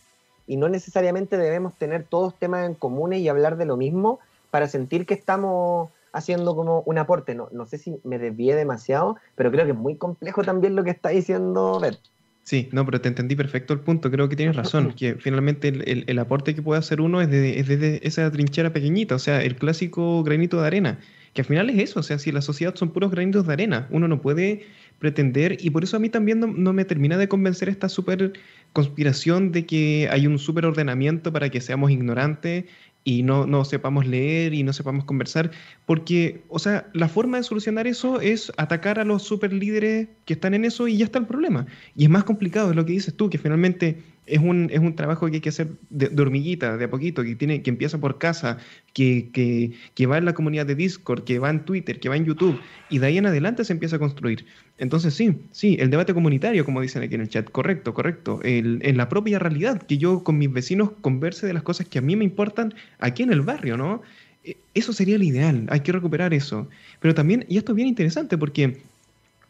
[0.46, 4.20] y no necesariamente debemos tener todos temas en común y hablar de lo mismo
[4.52, 7.34] para sentir que estamos haciendo como un aporte.
[7.34, 10.84] No, no sé si me desvié demasiado, pero creo que es muy complejo también lo
[10.84, 12.00] que está diciendo Bert.
[12.44, 14.12] Sí, no, pero te entendí perfecto el punto.
[14.12, 18.30] Creo que tienes razón, que finalmente el, aporte que puede hacer uno es desde esa
[18.30, 21.00] trinchera pequeñita, o sea, el clásico granito de arena,
[21.36, 23.88] que al final es eso, o sea, si la sociedad son puros granitos de arena,
[23.92, 24.66] uno no puede
[25.00, 28.32] pretender, y por eso a mí también no, me termina de convencer esta super
[28.72, 32.64] conspiración de que hay un super ordenamiento para que seamos ignorantes
[33.04, 35.52] y no, no sepamos leer y no sepamos conversar,
[35.86, 40.36] porque, o sea, la forma de solucionar eso es atacar a los super líderes que
[40.36, 41.66] están en eso y ya está el problema.
[41.98, 44.96] Y es más complicado, es lo que dices tú, que finalmente es un, es un
[44.96, 48.18] trabajo que hay que hacer de, hormiguita, de a poquito, que, tiene, que empieza por
[48.18, 48.58] casa,
[48.94, 52.18] que, que, que, va en la comunidad de Discord, que va en Twitter, que va
[52.18, 52.60] en YouTube,
[52.90, 54.46] y de ahí en adelante se empieza a construir.
[54.78, 58.40] Entonces sí, sí, el debate comunitario, como dicen aquí en el chat, correcto, correcto.
[58.44, 62.00] El, en la propia realidad, que yo con mis vecinos converse de las cosas que
[62.00, 64.02] a mí me importan aquí en el barrio, ¿no?
[64.44, 66.68] E, eso sería el ideal, hay que recuperar eso.
[67.00, 68.78] Pero también, y esto es bien interesante, porque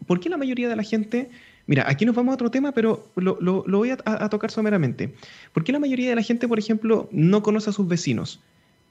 [0.06, 1.30] ¿por qué la mayoría de la gente
[1.68, 5.14] Mira, aquí nos vamos a otro tema, pero lo, voy a, tocar someramente.
[5.54, 8.40] ¿Por qué la mayoría de la gente, por ejemplo, no conoce a sus vecinos?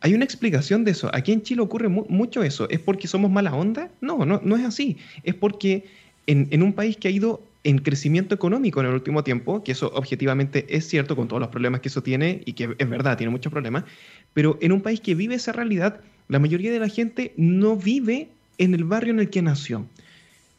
[0.00, 1.08] Hay una explicación de eso.
[1.14, 2.68] Aquí en Chile ocurre mucho eso.
[2.68, 3.90] ¿Es porque somos mala onda?
[4.00, 4.98] No, no, no es así.
[5.22, 5.84] Es porque
[6.26, 9.90] en, un país que ha ido en crecimiento económico en el último tiempo, que eso
[9.94, 13.30] objetivamente es cierto con todos los problemas que eso tiene y que es verdad, tiene
[13.30, 13.84] muchos problemas,
[14.34, 18.28] pero en un país que vive esa realidad, la mayoría de la gente no vive
[18.58, 19.87] en el barrio en el que nació.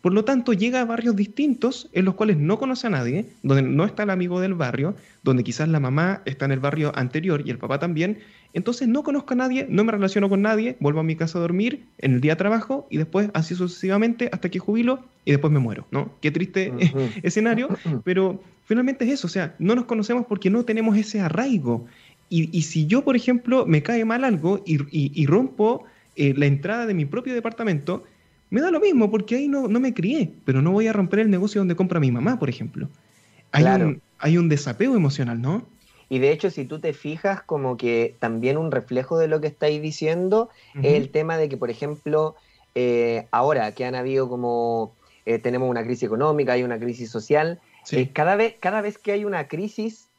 [0.05, 3.63] Por lo tanto, llega a barrios distintos en los cuales no conoce a nadie, donde
[3.63, 7.41] no está el amigo del barrio, donde quizás la mamá está en el barrio anterior
[7.43, 8.19] y el papá también.
[8.53, 11.41] Entonces no conozco a nadie, no me relaciono con nadie, vuelvo a mi casa a
[11.41, 15.57] dormir, en el día trabajo y después así sucesivamente hasta que jubilo y después me
[15.57, 16.11] muero, ¿no?
[16.21, 16.71] Qué triste
[17.23, 17.69] escenario,
[18.03, 21.87] pero finalmente es eso, o sea, no nos conocemos porque no tenemos ese arraigo.
[22.29, 26.93] Y, si yo, por ejemplo, me cae mal algo y, rompo eh, la entrada de
[26.93, 28.03] mi propio departamento,
[28.49, 31.19] me da lo mismo porque ahí no, no me crié, pero no voy a romper
[31.19, 32.89] el negocio donde compra mi mamá, por ejemplo.
[33.51, 35.65] Hay, un, hay un desapego emocional, ¿no?
[36.09, 39.47] Y de hecho, si tú te fijas, como que también un reflejo de lo que
[39.47, 42.35] estáis diciendo es el tema de que, por ejemplo,
[42.75, 44.93] eh, ahora que han habido como
[45.25, 47.59] eh, tenemos una crisis económica, hay una crisis social,
[47.91, 50.09] eh, cada, vez, cada vez que hay una crisis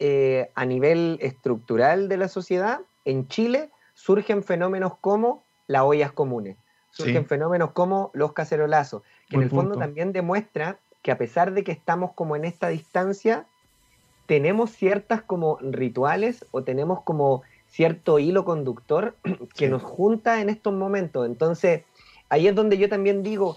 [0.55, 6.57] a nivel estructural de la sociedad, en Chile surgen fenómenos como las ollas comunes
[6.96, 11.62] surgen fenómenos como los cacerolazos, que en el fondo también demuestra que a pesar de
[11.62, 13.46] que estamos como en esta distancia,
[14.24, 19.14] tenemos ciertas como rituales o tenemos como cierto hilo conductor
[19.56, 21.26] que nos junta en estos momentos.
[21.26, 21.85] Entonces,
[22.30, 23.56] ahí es donde yo también digo,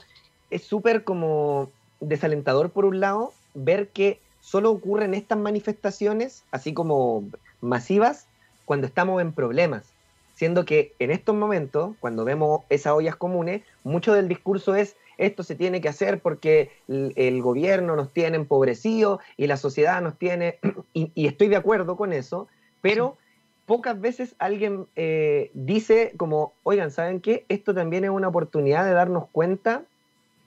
[0.49, 1.71] es súper como
[2.01, 7.23] desalentador por un lado ver que solo ocurren estas manifestaciones, así como
[7.61, 8.27] masivas,
[8.65, 9.93] cuando estamos en problemas
[10.39, 15.43] siendo que en estos momentos, cuando vemos esas ollas comunes, mucho del discurso es esto
[15.43, 20.57] se tiene que hacer porque el, gobierno nos tiene empobrecidos y la sociedad nos tiene,
[20.93, 22.47] y, estoy de acuerdo con eso,
[22.79, 23.17] pero
[23.65, 27.43] pocas veces alguien eh, dice como, oigan, ¿saben qué?
[27.49, 29.83] Esto también es una oportunidad de darnos cuenta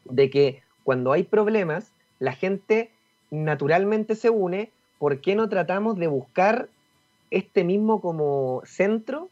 [0.07, 2.91] de que cuando hay problemas, la gente
[3.31, 6.71] naturalmente se une, ¿por qué no tratamos de buscar
[7.31, 9.29] este mismo como centro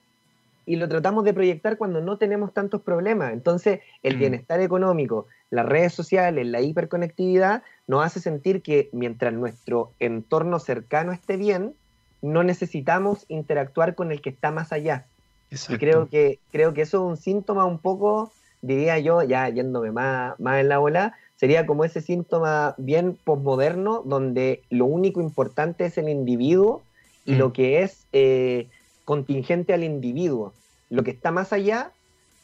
[0.66, 3.32] y lo tratamos de proyectar cuando no tenemos tantos problemas.
[3.32, 4.18] Entonces, el mm.
[4.18, 11.12] bienestar económico, las redes sociales, la hiperconectividad, nos hace sentir que mientras nuestro entorno cercano
[11.12, 11.74] esté bien,
[12.22, 15.06] no necesitamos interactuar con el que está más allá.
[15.50, 18.30] Y creo que, creo que eso es un síntoma un poco,
[18.62, 24.02] diría yo, ya yéndome más, más en la ola, sería como ese síntoma bien posmoderno,
[24.04, 26.82] donde lo único importante es el individuo
[27.24, 27.52] y lo mm.
[27.52, 28.68] que es eh,
[29.10, 30.52] contingente al individuo.
[30.88, 31.90] Lo que está más allá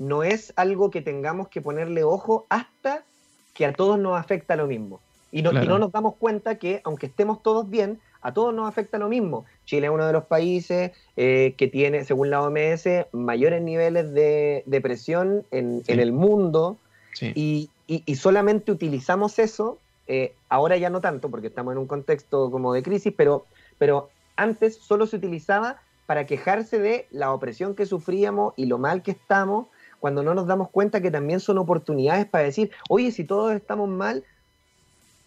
[0.01, 3.05] no es algo que tengamos que ponerle ojo hasta
[3.55, 4.99] que a todos nos afecta lo mismo.
[5.31, 9.09] Y no, nos damos cuenta que, aunque estemos todos bien, a todos nos afecta lo
[9.09, 9.45] mismo.
[9.65, 14.65] Chile es uno de los países eh, que tiene, según la OMS, mayores niveles de
[14.67, 16.79] depresión en, el mundo
[17.21, 17.71] y,
[18.17, 22.83] solamente utilizamos eso, eh, ahora ya no tanto, porque estamos en un contexto como de
[22.83, 23.47] crisis, pero,
[23.79, 29.03] pero antes solo se utilizaba para quejarse de la opresión que sufríamos y lo mal
[29.03, 29.67] que estamos,
[30.01, 33.89] cuando no nos damos cuenta que también son oportunidades para decir, oye, si todos estamos
[33.89, 34.25] mal,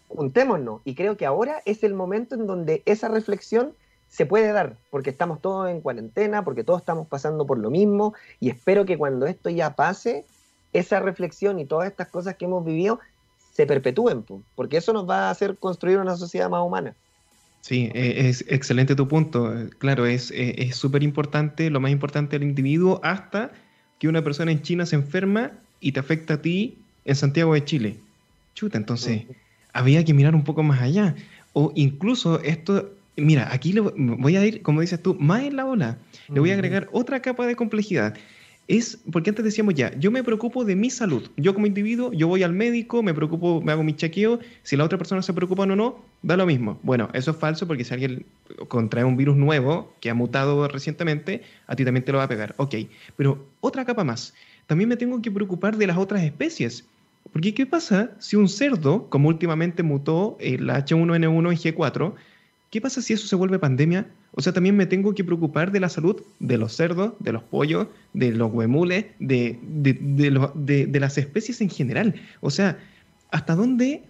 [0.08, 0.82] juntémonos.
[0.86, 3.74] Y creo que ahora es el momento en donde esa reflexión
[4.08, 8.14] se puede dar, porque estamos todos en cuarentena, porque todos estamos pasando por lo mismo,
[8.40, 10.26] y espero que cuando esto ya pase,
[10.74, 13.00] esa reflexión y todas estas cosas que hemos vivido
[13.52, 14.26] se perpetúen,
[14.56, 16.96] porque eso nos va a hacer construir una sociedad más humana.
[17.62, 19.54] Sí, e, es excelente tu punto.
[19.78, 20.34] Claro, es
[20.74, 23.52] súper importante, lo más importante del individuo, hasta
[24.00, 27.64] que una persona en China se enferma y te afecta a ti en Santiago de
[27.66, 27.98] Chile.
[28.56, 29.24] Chuta, entonces
[29.74, 31.16] había que mirar un poco más allá.
[31.54, 35.66] O incluso esto, mira, aquí le voy a ir, como dices tú, más en la
[35.66, 35.98] ola.
[36.28, 38.16] Le voy a agregar otra capa de complejidad
[38.70, 41.32] es porque antes decíamos ya, yo me preocupo de mi salud.
[41.38, 44.40] Yo como individuo, yo voy al médico, me preocupo, me hago mi chequeo.
[44.62, 46.80] Si la otra persona se preocupa o no, da lo mismo.
[46.84, 48.28] Bueno, eso es falso porque si alguien
[48.68, 52.28] contrae un virus nuevo que ha mutado recientemente, a ti también te lo va a
[52.28, 52.54] pegar.
[52.58, 52.76] Ok,
[53.18, 54.36] pero otra capa más.
[54.68, 56.86] También me tengo que preocupar de las otras especies.
[57.34, 62.14] Porque ¿qué pasa si un cerdo, como últimamente mutó el H1N1 en G4,
[62.70, 64.08] ¿qué pasa si eso se vuelve pandemia?
[64.32, 67.44] O sea, también me tengo que preocupar de la salud de los cerdos, de los
[67.44, 72.16] pollos, de los huemules, de, de, las especies en general.
[72.42, 72.78] O sea,
[73.32, 74.04] ¿hasta dónde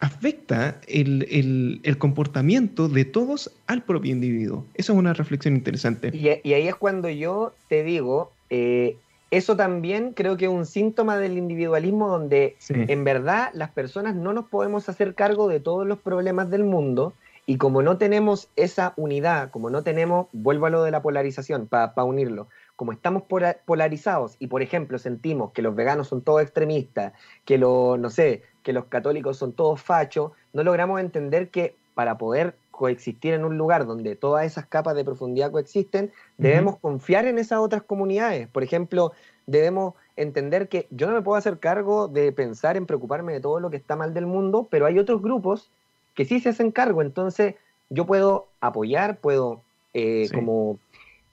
[0.00, 4.66] afecta el, comportamiento de todos al propio individuo?
[4.74, 6.10] Esa es una reflexión interesante.
[6.12, 8.96] Y, ahí es cuando yo te digo, eh,
[9.30, 14.32] eso también creo que es un síntoma del individualismo donde en verdad las personas no
[14.32, 17.14] nos podemos hacer cargo de todos los problemas del mundo
[17.46, 21.66] y como no tenemos esa unidad, como no tenemos, vuelvo a lo de la polarización,
[21.66, 23.24] para unirlo, como estamos
[23.66, 27.12] polarizados y, por ejemplo, sentimos que los veganos son todos extremistas,
[27.44, 32.16] que los, no sé, que los católicos son todos fachos, no logramos entender que para
[32.18, 37.38] poder coexistir en un lugar donde todas esas capas de profundidad coexisten, debemos confiar en
[37.38, 38.48] esas otras comunidades.
[38.48, 39.12] Por ejemplo,
[39.46, 43.60] debemos entender que yo no me puedo hacer cargo de pensar en preocuparme de todo
[43.60, 45.70] lo que está mal del mundo, pero hay otros grupos
[46.14, 47.02] que sí se hacen cargo.
[47.02, 47.54] Entonces,
[47.90, 49.62] yo puedo apoyar, puedo
[49.92, 50.78] eh, como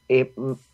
[0.09, 0.33] eh,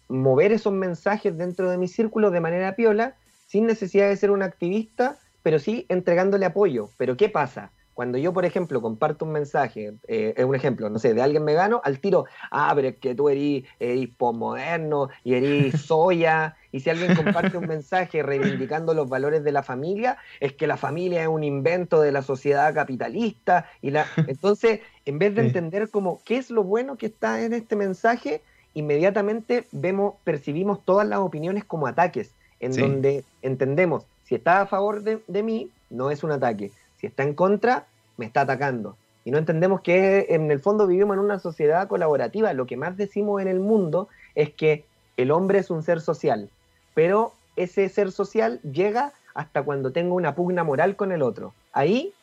[0.10, 3.16] mover esos mensajes dentro de mi círculo de manera piola,
[3.48, 6.90] sin necesidad de ser un activista, pero sí entregándole apoyo.
[6.98, 7.72] Pero ¿qué pasa?
[7.98, 11.44] Cuando yo, por ejemplo, comparto un mensaje, eh, es un ejemplo, no sé, de alguien
[11.46, 16.82] vegano, al tiro, ah, pero es que tú eres, eres posmoderno y eres soya, y
[16.82, 21.24] si alguien comparte un mensaje reivindicando los valores de la familia, es que la familia
[21.24, 24.06] es un invento de la sociedad capitalista, y la...
[24.28, 28.44] entonces, en vez de entender como qué es lo bueno que está en este mensaje,
[28.76, 32.30] inmediatamente vemos, percibimos todas las opiniones como ataques,
[32.60, 37.08] en donde entendemos, si está a favor de, de mí, no es un ataque si
[37.08, 37.88] está en contra,
[38.18, 38.98] me está atacando.
[39.24, 42.54] Y no entendemos que en el fondo vivimos en una sociedad colaborativa.
[42.54, 44.86] Lo que más decimos en el mundo es que
[45.18, 46.50] el hombre es un ser social,
[46.94, 51.54] pero ese ser social llega hasta cuando tengo una pugna moral con el otro.
[51.74, 52.14] Ahí,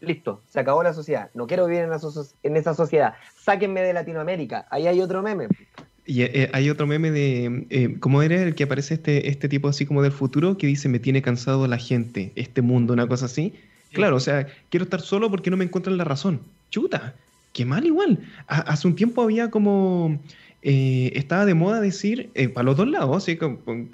[0.00, 1.30] listo, se acabó la sociedad.
[1.34, 1.84] No quiero vivir
[2.42, 3.14] en, esa sociedad.
[3.36, 4.66] Sáquenme de Latinoamérica.
[4.70, 5.48] Ahí hay otro meme.
[6.04, 9.68] Y eh, hay otro meme de, eh, ¿cómo era el que aparece este, este tipo
[9.68, 13.26] así como del futuro que dice, me tiene cansado la gente, este mundo, una cosa
[13.26, 13.54] así?
[13.92, 16.40] Claro, o sea, quiero estar solo porque no me encuentran la razón.
[16.70, 17.14] Chuta,
[17.52, 18.18] qué mal igual.
[18.46, 20.18] hace un tiempo había como...
[20.64, 23.26] Eh, estaba de moda decir, eh, para los dos lados,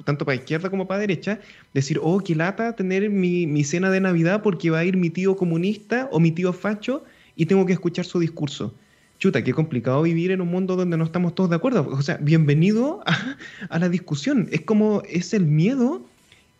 [0.04, 1.40] tanto para izquierda como para derecha,
[1.72, 5.08] decir, oh, qué lata tener mi, mi, cena de Navidad porque va a ir mi
[5.08, 7.04] tío comunista o mi tío facho
[7.36, 8.74] y tengo que escuchar su discurso.
[9.18, 11.88] Chuta, qué complicado vivir en un mundo donde no estamos todos de acuerdo.
[11.90, 13.36] O sea, bienvenido a,
[13.70, 14.46] a la discusión.
[14.52, 16.02] Es como, es el miedo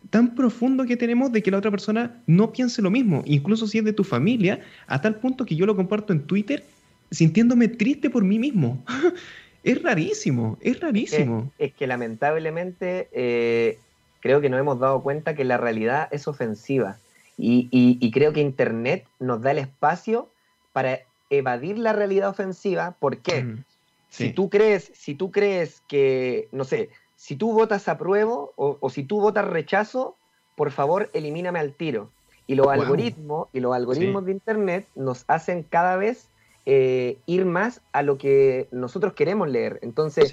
[0.09, 3.77] tan profundo que tenemos de que la otra persona no piense lo mismo, incluso si
[3.77, 6.63] es de tu familia, a tal punto que yo lo comparto en Twitter
[7.11, 8.83] sintiéndome triste por mí mismo.
[9.63, 11.51] es rarísimo, es rarísimo.
[11.57, 13.77] Es, que lamentablemente eh,
[14.19, 16.97] creo que nos hemos dado cuenta que la realidad es ofensiva
[17.41, 20.29] y, creo que Internet nos da el espacio
[20.73, 20.99] para
[21.29, 22.95] evadir la realidad ofensiva.
[22.99, 23.43] ¿Por qué?
[23.43, 23.63] Mm,
[24.09, 26.89] si, tú crees, si tú crees que, no sé,
[27.19, 30.15] si tú votas apruebo o, o si tú votas rechazo,
[30.55, 32.09] por favor elimíname al tiro.
[32.47, 36.29] Y los algoritmos, y los algoritmos de Internet nos hacen cada vez
[36.65, 39.79] eh, ir más a lo que nosotros queremos leer.
[39.81, 40.29] Entonces,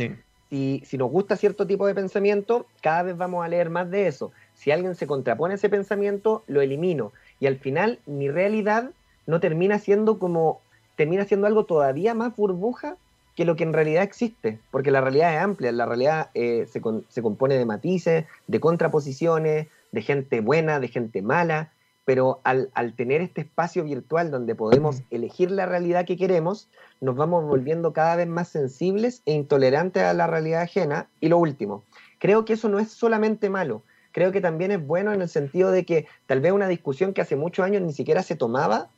[0.49, 4.07] si, si, nos gusta cierto tipo de pensamiento, cada vez vamos a leer más de
[4.07, 4.31] eso.
[4.55, 7.13] Si alguien se contrapone a ese pensamiento, lo elimino.
[7.41, 8.93] Y al final, mi realidad
[9.27, 10.61] no termina siendo como,
[10.95, 12.97] termina siendo algo todavía más burbuja
[13.37, 16.81] que lo que en realidad existe, porque la realidad es amplia, la realidad eh, se,
[17.09, 21.71] se, compone de matices, de contraposiciones, de gente buena, de gente mala,
[22.07, 26.69] pero al, al, tener este espacio virtual donde podemos elegir la realidad que queremos,
[27.01, 31.09] nos vamos volviendo cada vez más sensibles e intolerantes a la realidad ajena.
[31.21, 31.83] Y lo último,
[32.19, 33.83] creo que eso no es solamente malo,
[34.13, 37.21] creo que también es bueno en el sentido de que tal vez una discusión que
[37.21, 38.89] hace muchos años ni siquiera se tomaba,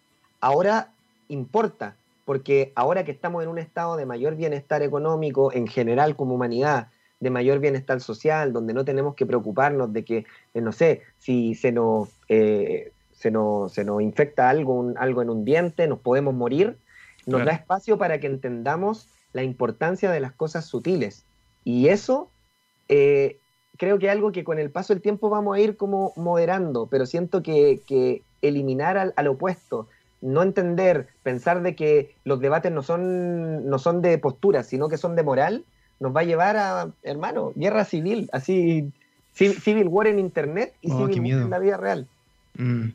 [0.41, 0.93] ahora
[1.29, 1.97] importa,
[2.29, 6.89] porque ahora que estamos en un estado de mayor bienestar económico en general como humanidad,
[7.21, 11.55] de mayor bienestar social, donde no tenemos que preocuparnos de que, eh, no sé, si
[11.55, 16.35] se nos, eh, se nos, se nos infecta algo, algo en un diente, nos podemos
[16.35, 16.77] morir,
[17.25, 21.25] nos da espacio para que entendamos la importancia de las cosas sutiles.
[21.65, 22.29] Y eso
[22.91, 23.39] eh,
[23.79, 26.89] creo que es algo que con el paso del tiempo vamos a ir como moderando,
[26.91, 29.89] pero siento que, que eliminar al, al, opuesto,
[30.21, 34.99] no entender, pensar de que los debates no son, no son de postura, sino que
[34.99, 35.65] son de moral,
[36.01, 38.91] nos va a llevar a, hermano, guerra civil, así,
[39.33, 42.07] civil war en internet y oh, civil war en la vida real.
[42.57, 42.89] Mm.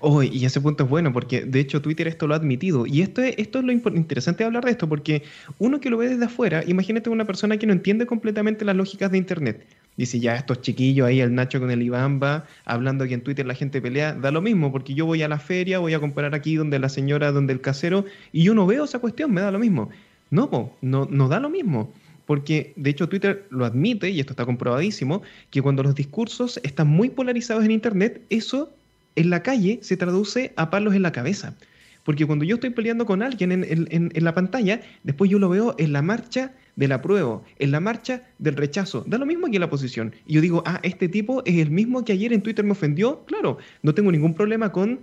[0.00, 2.86] Oh, y ese punto es bueno, porque de hecho Twitter esto lo ha admitido.
[2.86, 5.22] Y esto es, esto es lo interesante de hablar de esto, porque
[5.58, 9.10] uno que lo ve desde afuera, imagínate una persona que no entiende completamente las lógicas
[9.10, 9.66] de Internet.
[9.98, 13.54] Dice, ya estos chiquillos ahí, el Nacho con el Ibamba, hablando que en Twitter la
[13.54, 16.54] gente pelea, da lo mismo, porque yo voy a la feria, voy a comprar aquí
[16.54, 19.58] donde la señora, donde el casero, y yo no veo esa cuestión, me da lo
[19.58, 19.90] mismo.
[20.30, 21.92] No, no, no da lo mismo
[22.26, 26.86] porque de hecho Twitter lo admite, y esto está comprobadísimo, que cuando los discursos están
[26.86, 28.70] muy polarizados en Internet, eso
[29.16, 31.54] en la calle se traduce a palos en la cabeza.
[32.04, 35.94] Porque cuando yo estoy peleando con alguien en, la pantalla, después yo lo veo en
[35.94, 39.02] la marcha del apruebo, en la marcha del rechazo.
[39.04, 40.14] Da lo mismo aquí en la posición.
[40.28, 43.24] Y yo digo, ah, este tipo es el mismo que ayer en Twitter me ofendió.
[43.26, 45.00] Claro, no tengo ningún problema con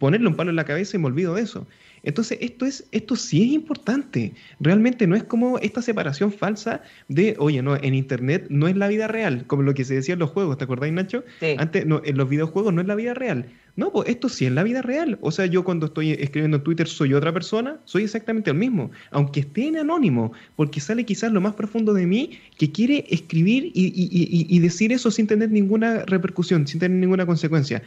[0.00, 1.64] ponerle un palo en la cabeza y me olvido de eso.
[2.02, 4.32] Entonces, esto, es, esto sí es importante.
[4.58, 8.88] Realmente no es como esta separación falsa de, oye, no, en Internet no es la
[8.88, 11.22] vida real, como lo que se decía en los juegos, ¿te acordáis, Nacho?
[11.58, 13.46] Antes, no, en los videojuegos no es la vida real.
[13.74, 15.18] No, pues esto sí es la vida real.
[15.22, 18.90] O sea, yo cuando estoy escribiendo en Twitter soy otra persona, soy exactamente el mismo,
[19.10, 23.72] aunque esté en anónimo, porque sale quizás lo más profundo de mí que quiere escribir
[23.74, 27.82] y decir eso sin tener ninguna repercusión, sin tener ninguna consecuencia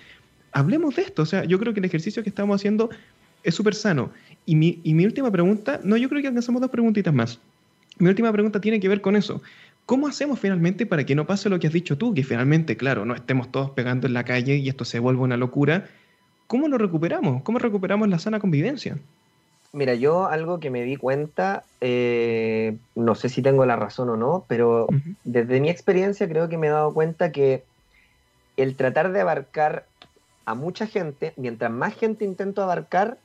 [0.55, 1.21] hablemos de esto.
[1.21, 2.89] O sea, yo creo que el ejercicio que estamos haciendo
[3.43, 4.11] es súper sano.
[4.45, 7.39] Y mi, y mi última pregunta, no, yo creo que alcanzamos dos preguntitas más.
[7.99, 9.41] Mi última pregunta tiene que ver con eso.
[9.85, 12.13] ¿Cómo hacemos finalmente para que no pase lo que has dicho tú?
[12.13, 15.37] Que finalmente, claro, no estemos todos pegando en la calle y esto se vuelva una
[15.37, 15.85] locura.
[16.47, 17.43] ¿Cómo lo recuperamos?
[17.43, 18.97] ¿Cómo recuperamos la sana convivencia?
[19.73, 24.17] Mira, yo algo que me di cuenta, eh, no sé si tengo la razón o
[24.17, 24.87] no, pero
[25.23, 27.63] desde mi experiencia creo que me he dado cuenta que
[28.57, 29.85] el tratar de abarcar
[30.45, 33.17] a mucha gente, mientras más gente intento abarcar,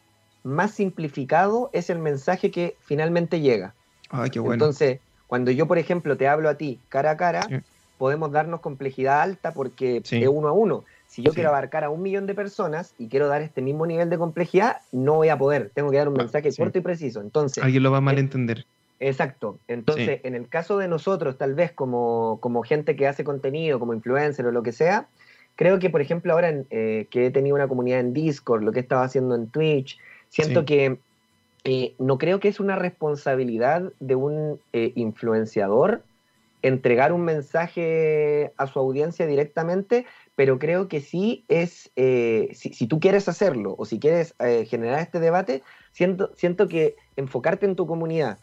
[0.43, 3.75] más simplificado es el mensaje que finalmente llega.
[4.09, 4.55] Ay, qué bueno.
[4.55, 4.99] Entonces,
[5.31, 7.63] cuando yo, por ejemplo, te hablo a ti cara a cara,
[7.99, 10.83] podemos darnos complejidad alta porque es uno a uno.
[11.07, 14.11] Si yo quiero abarcar a un millón de personas y quiero dar este mismo nivel
[14.11, 15.71] de complejidad, no voy a poder.
[15.73, 17.21] Tengo que dar un mensaje corto y preciso.
[17.21, 18.67] Entonces, alguien lo va a malentender.
[18.99, 19.57] Exacto.
[19.69, 23.95] Entonces, en el caso de nosotros, tal vez como, como gente que hace contenido, como
[23.95, 25.07] influencer o lo que sea,
[25.55, 28.81] creo que, por ejemplo, ahora eh, que he tenido una comunidad en Discord, lo que
[28.81, 29.97] he estado haciendo en Twitch,
[30.29, 30.99] siento que
[31.65, 36.03] eh, no creo que es una responsabilidad de un eh, influenciador
[36.63, 40.05] entregar un mensaje a su audiencia directamente,
[40.37, 44.35] pero creo que sí es, si, si, tú quieres hacerlo o si quieres
[44.67, 48.39] generar este debate, siento, siento que enfocarte en tu comunidad,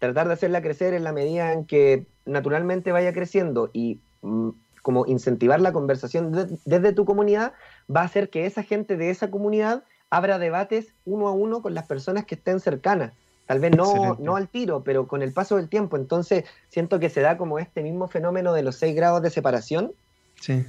[0.00, 4.50] tratar de hacerla crecer en la medida en que naturalmente vaya creciendo y mm,
[4.82, 6.32] como incentivar la conversación
[6.64, 7.52] desde tu comunidad,
[7.94, 11.72] va a hacer que esa gente de esa comunidad abra debates uno a uno con
[11.72, 13.14] las personas que estén cercanas.
[13.46, 15.96] Tal vez no, no al tiro, pero con el paso del tiempo.
[15.96, 19.92] Entonces siento que se da como este mismo fenómeno de los seis grados de separación.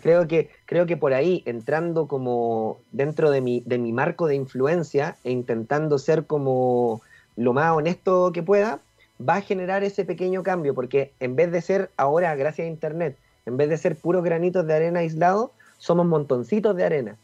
[0.02, 4.36] Creo, que, creo que por ahí, entrando como dentro de mi, de mi marco de
[4.36, 7.02] influencia e intentando ser como
[7.36, 8.80] lo más honesto que pueda,
[9.20, 13.18] va a generar ese pequeño cambio, porque en vez de ser ahora, gracias a Internet,
[13.46, 17.18] en vez de ser puros granitos de arena aislados, somos montoncitos de arena.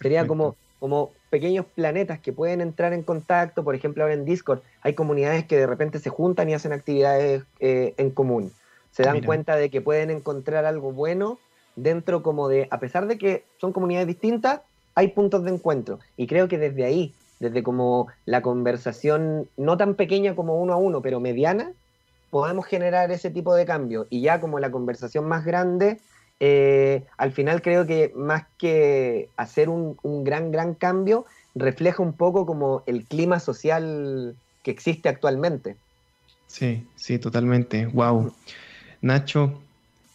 [0.00, 3.64] Sería como, como pequeños planetas que pueden entrar en contacto.
[3.64, 7.42] Por ejemplo, ahora en Discord hay comunidades que de repente se juntan y hacen actividades
[7.58, 8.52] eh, en común.
[8.92, 11.40] Se dan cuenta de que pueden encontrar algo bueno
[11.74, 14.60] dentro como de, a pesar de que son comunidades distintas,
[14.94, 15.98] hay puntos de encuentro.
[16.16, 20.76] Y creo que desde ahí, desde como la conversación no tan pequeña como uno a
[20.76, 21.72] uno, pero mediana,
[22.30, 24.06] podemos generar ese tipo de cambio.
[24.08, 25.98] Y ya como la conversación más grande,
[26.40, 32.46] eh, al final creo que más que hacer un, gran, gran cambio, refleja un poco
[32.46, 35.76] como el clima social que existe actualmente.
[36.46, 37.86] Sí, sí, totalmente.
[37.86, 38.32] Wow.
[39.00, 39.60] Nacho,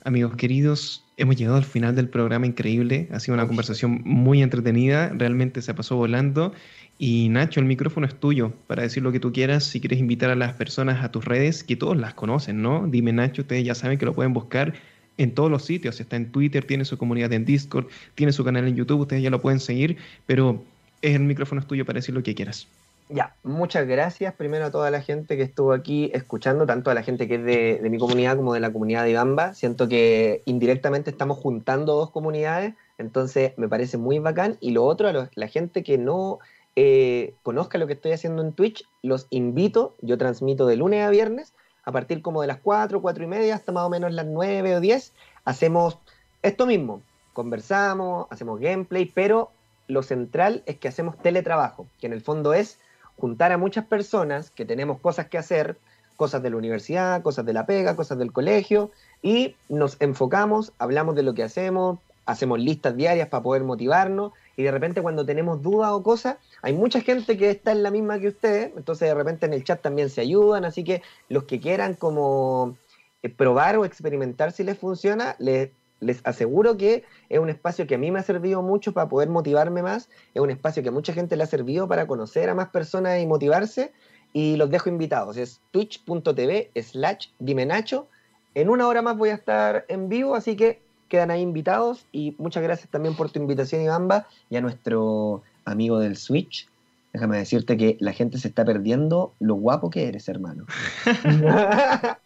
[0.04, 3.08] amigos queridos, hemos llegado al final del programa increíble.
[3.12, 6.54] Ha sido una conversación muy entretenida, realmente se pasó volando.
[6.98, 9.64] Y Nacho, el micrófono es tuyo para decir lo que tú quieras.
[9.64, 12.88] Si quieres invitar a las personas a tus redes, que todos las conocen, ¿no?
[12.88, 14.74] Dime Nacho, ustedes ya saben que lo pueden buscar
[15.20, 16.00] en todos los sitios.
[16.00, 19.30] Está en Twitter, tiene su comunidad en Discord, tiene su canal en YouTube, ustedes ya
[19.30, 20.64] lo pueden seguir, pero
[21.02, 22.68] es el micrófono es tuyo para decir lo que quieras.
[23.10, 27.04] Ya, muchas gracias primero a toda la gente que estuvo aquí escuchando, tanto a la
[27.04, 27.44] gente que es
[27.82, 29.54] de, mi comunidad como de la comunidad de Ibamba.
[29.56, 34.58] Siento que indirectamente estamos juntando dos comunidades, entonces me parece muy bacán.
[34.62, 36.40] Y lo otro, a la gente que no
[36.76, 41.10] eh, conozca lo que estoy haciendo en Twitch, los invito, yo transmito de lunes a
[41.10, 41.54] viernes,
[41.90, 44.76] a partir como de las 4, 4 y media hasta más o menos las 9
[44.76, 45.12] o 10,
[45.44, 45.98] hacemos
[46.44, 47.02] esto mismo,
[47.34, 49.50] conversamos, hacemos gameplay, pero
[49.88, 52.78] lo central es que hacemos teletrabajo, que en el fondo es
[53.18, 55.80] juntar a muchas personas que tenemos cosas que hacer,
[56.16, 58.92] cosas de la universidad, cosas de la pega, cosas del colegio,
[59.24, 61.98] y nos enfocamos, hablamos de lo que hacemos,
[62.30, 66.74] hacemos listas diarias para poder motivarnos, y de repente cuando tenemos dudas o cosas, hay
[66.74, 69.82] mucha gente que está en la misma que ustedes, entonces de repente en el chat
[69.82, 72.78] también se ayudan, así que los que quieran como
[73.24, 75.72] eh, probar o experimentar si les funciona, les
[76.02, 79.28] les aseguro que es un espacio que a mí me ha servido mucho para poder
[79.28, 82.56] motivarme más, es un espacio que a mucha gente le ha servido para conocer a
[82.56, 83.92] más personas y motivarse,
[84.32, 88.08] y los dejo invitados, es twitch.tv slash dimenacho,
[88.56, 90.80] en una hora más voy a estar en vivo, así que
[91.10, 96.00] quedan ahí invitados, y muchas gracias también por tu invitación, Ibamba, y a nuestro amigo
[96.00, 96.70] del Switch,
[97.14, 100.66] déjame decirte que la gente se está perdiendo lo guapo que eres, hermano.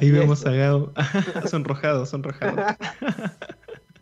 [0.00, 0.92] Ahí vemos a Gao
[1.48, 2.76] sonrojado, sonrojado.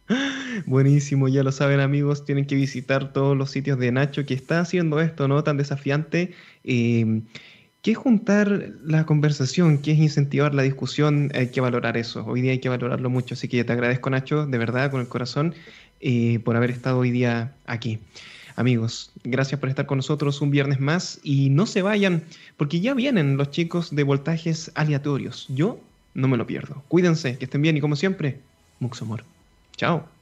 [0.66, 4.58] Buenísimo, ya lo saben amigos, tienen que visitar todos los sitios de Nacho que está
[4.58, 5.44] haciendo esto, ¿no?
[5.44, 6.34] Tan desafiante.
[6.64, 7.22] Eh,
[7.82, 9.78] ¿Qué es juntar la conversación?
[9.78, 11.32] ¿Qué es incentivar la discusión?
[11.34, 12.22] Hay que valorar eso.
[12.26, 13.32] Hoy día hay que valorarlo mucho.
[13.32, 15.54] Así que te agradezco, Nacho, de verdad, con el corazón,
[16.00, 17.98] eh, por haber estado hoy día aquí.
[18.56, 22.22] Amigos, gracias por estar con nosotros un viernes más y no se vayan
[22.58, 25.46] porque ya vienen los chicos de voltajes aleatorios.
[25.48, 25.80] Yo
[26.12, 26.82] no me lo pierdo.
[26.88, 28.40] Cuídense, que estén bien y como siempre,
[28.78, 29.24] mucho amor.
[29.76, 30.19] Chao.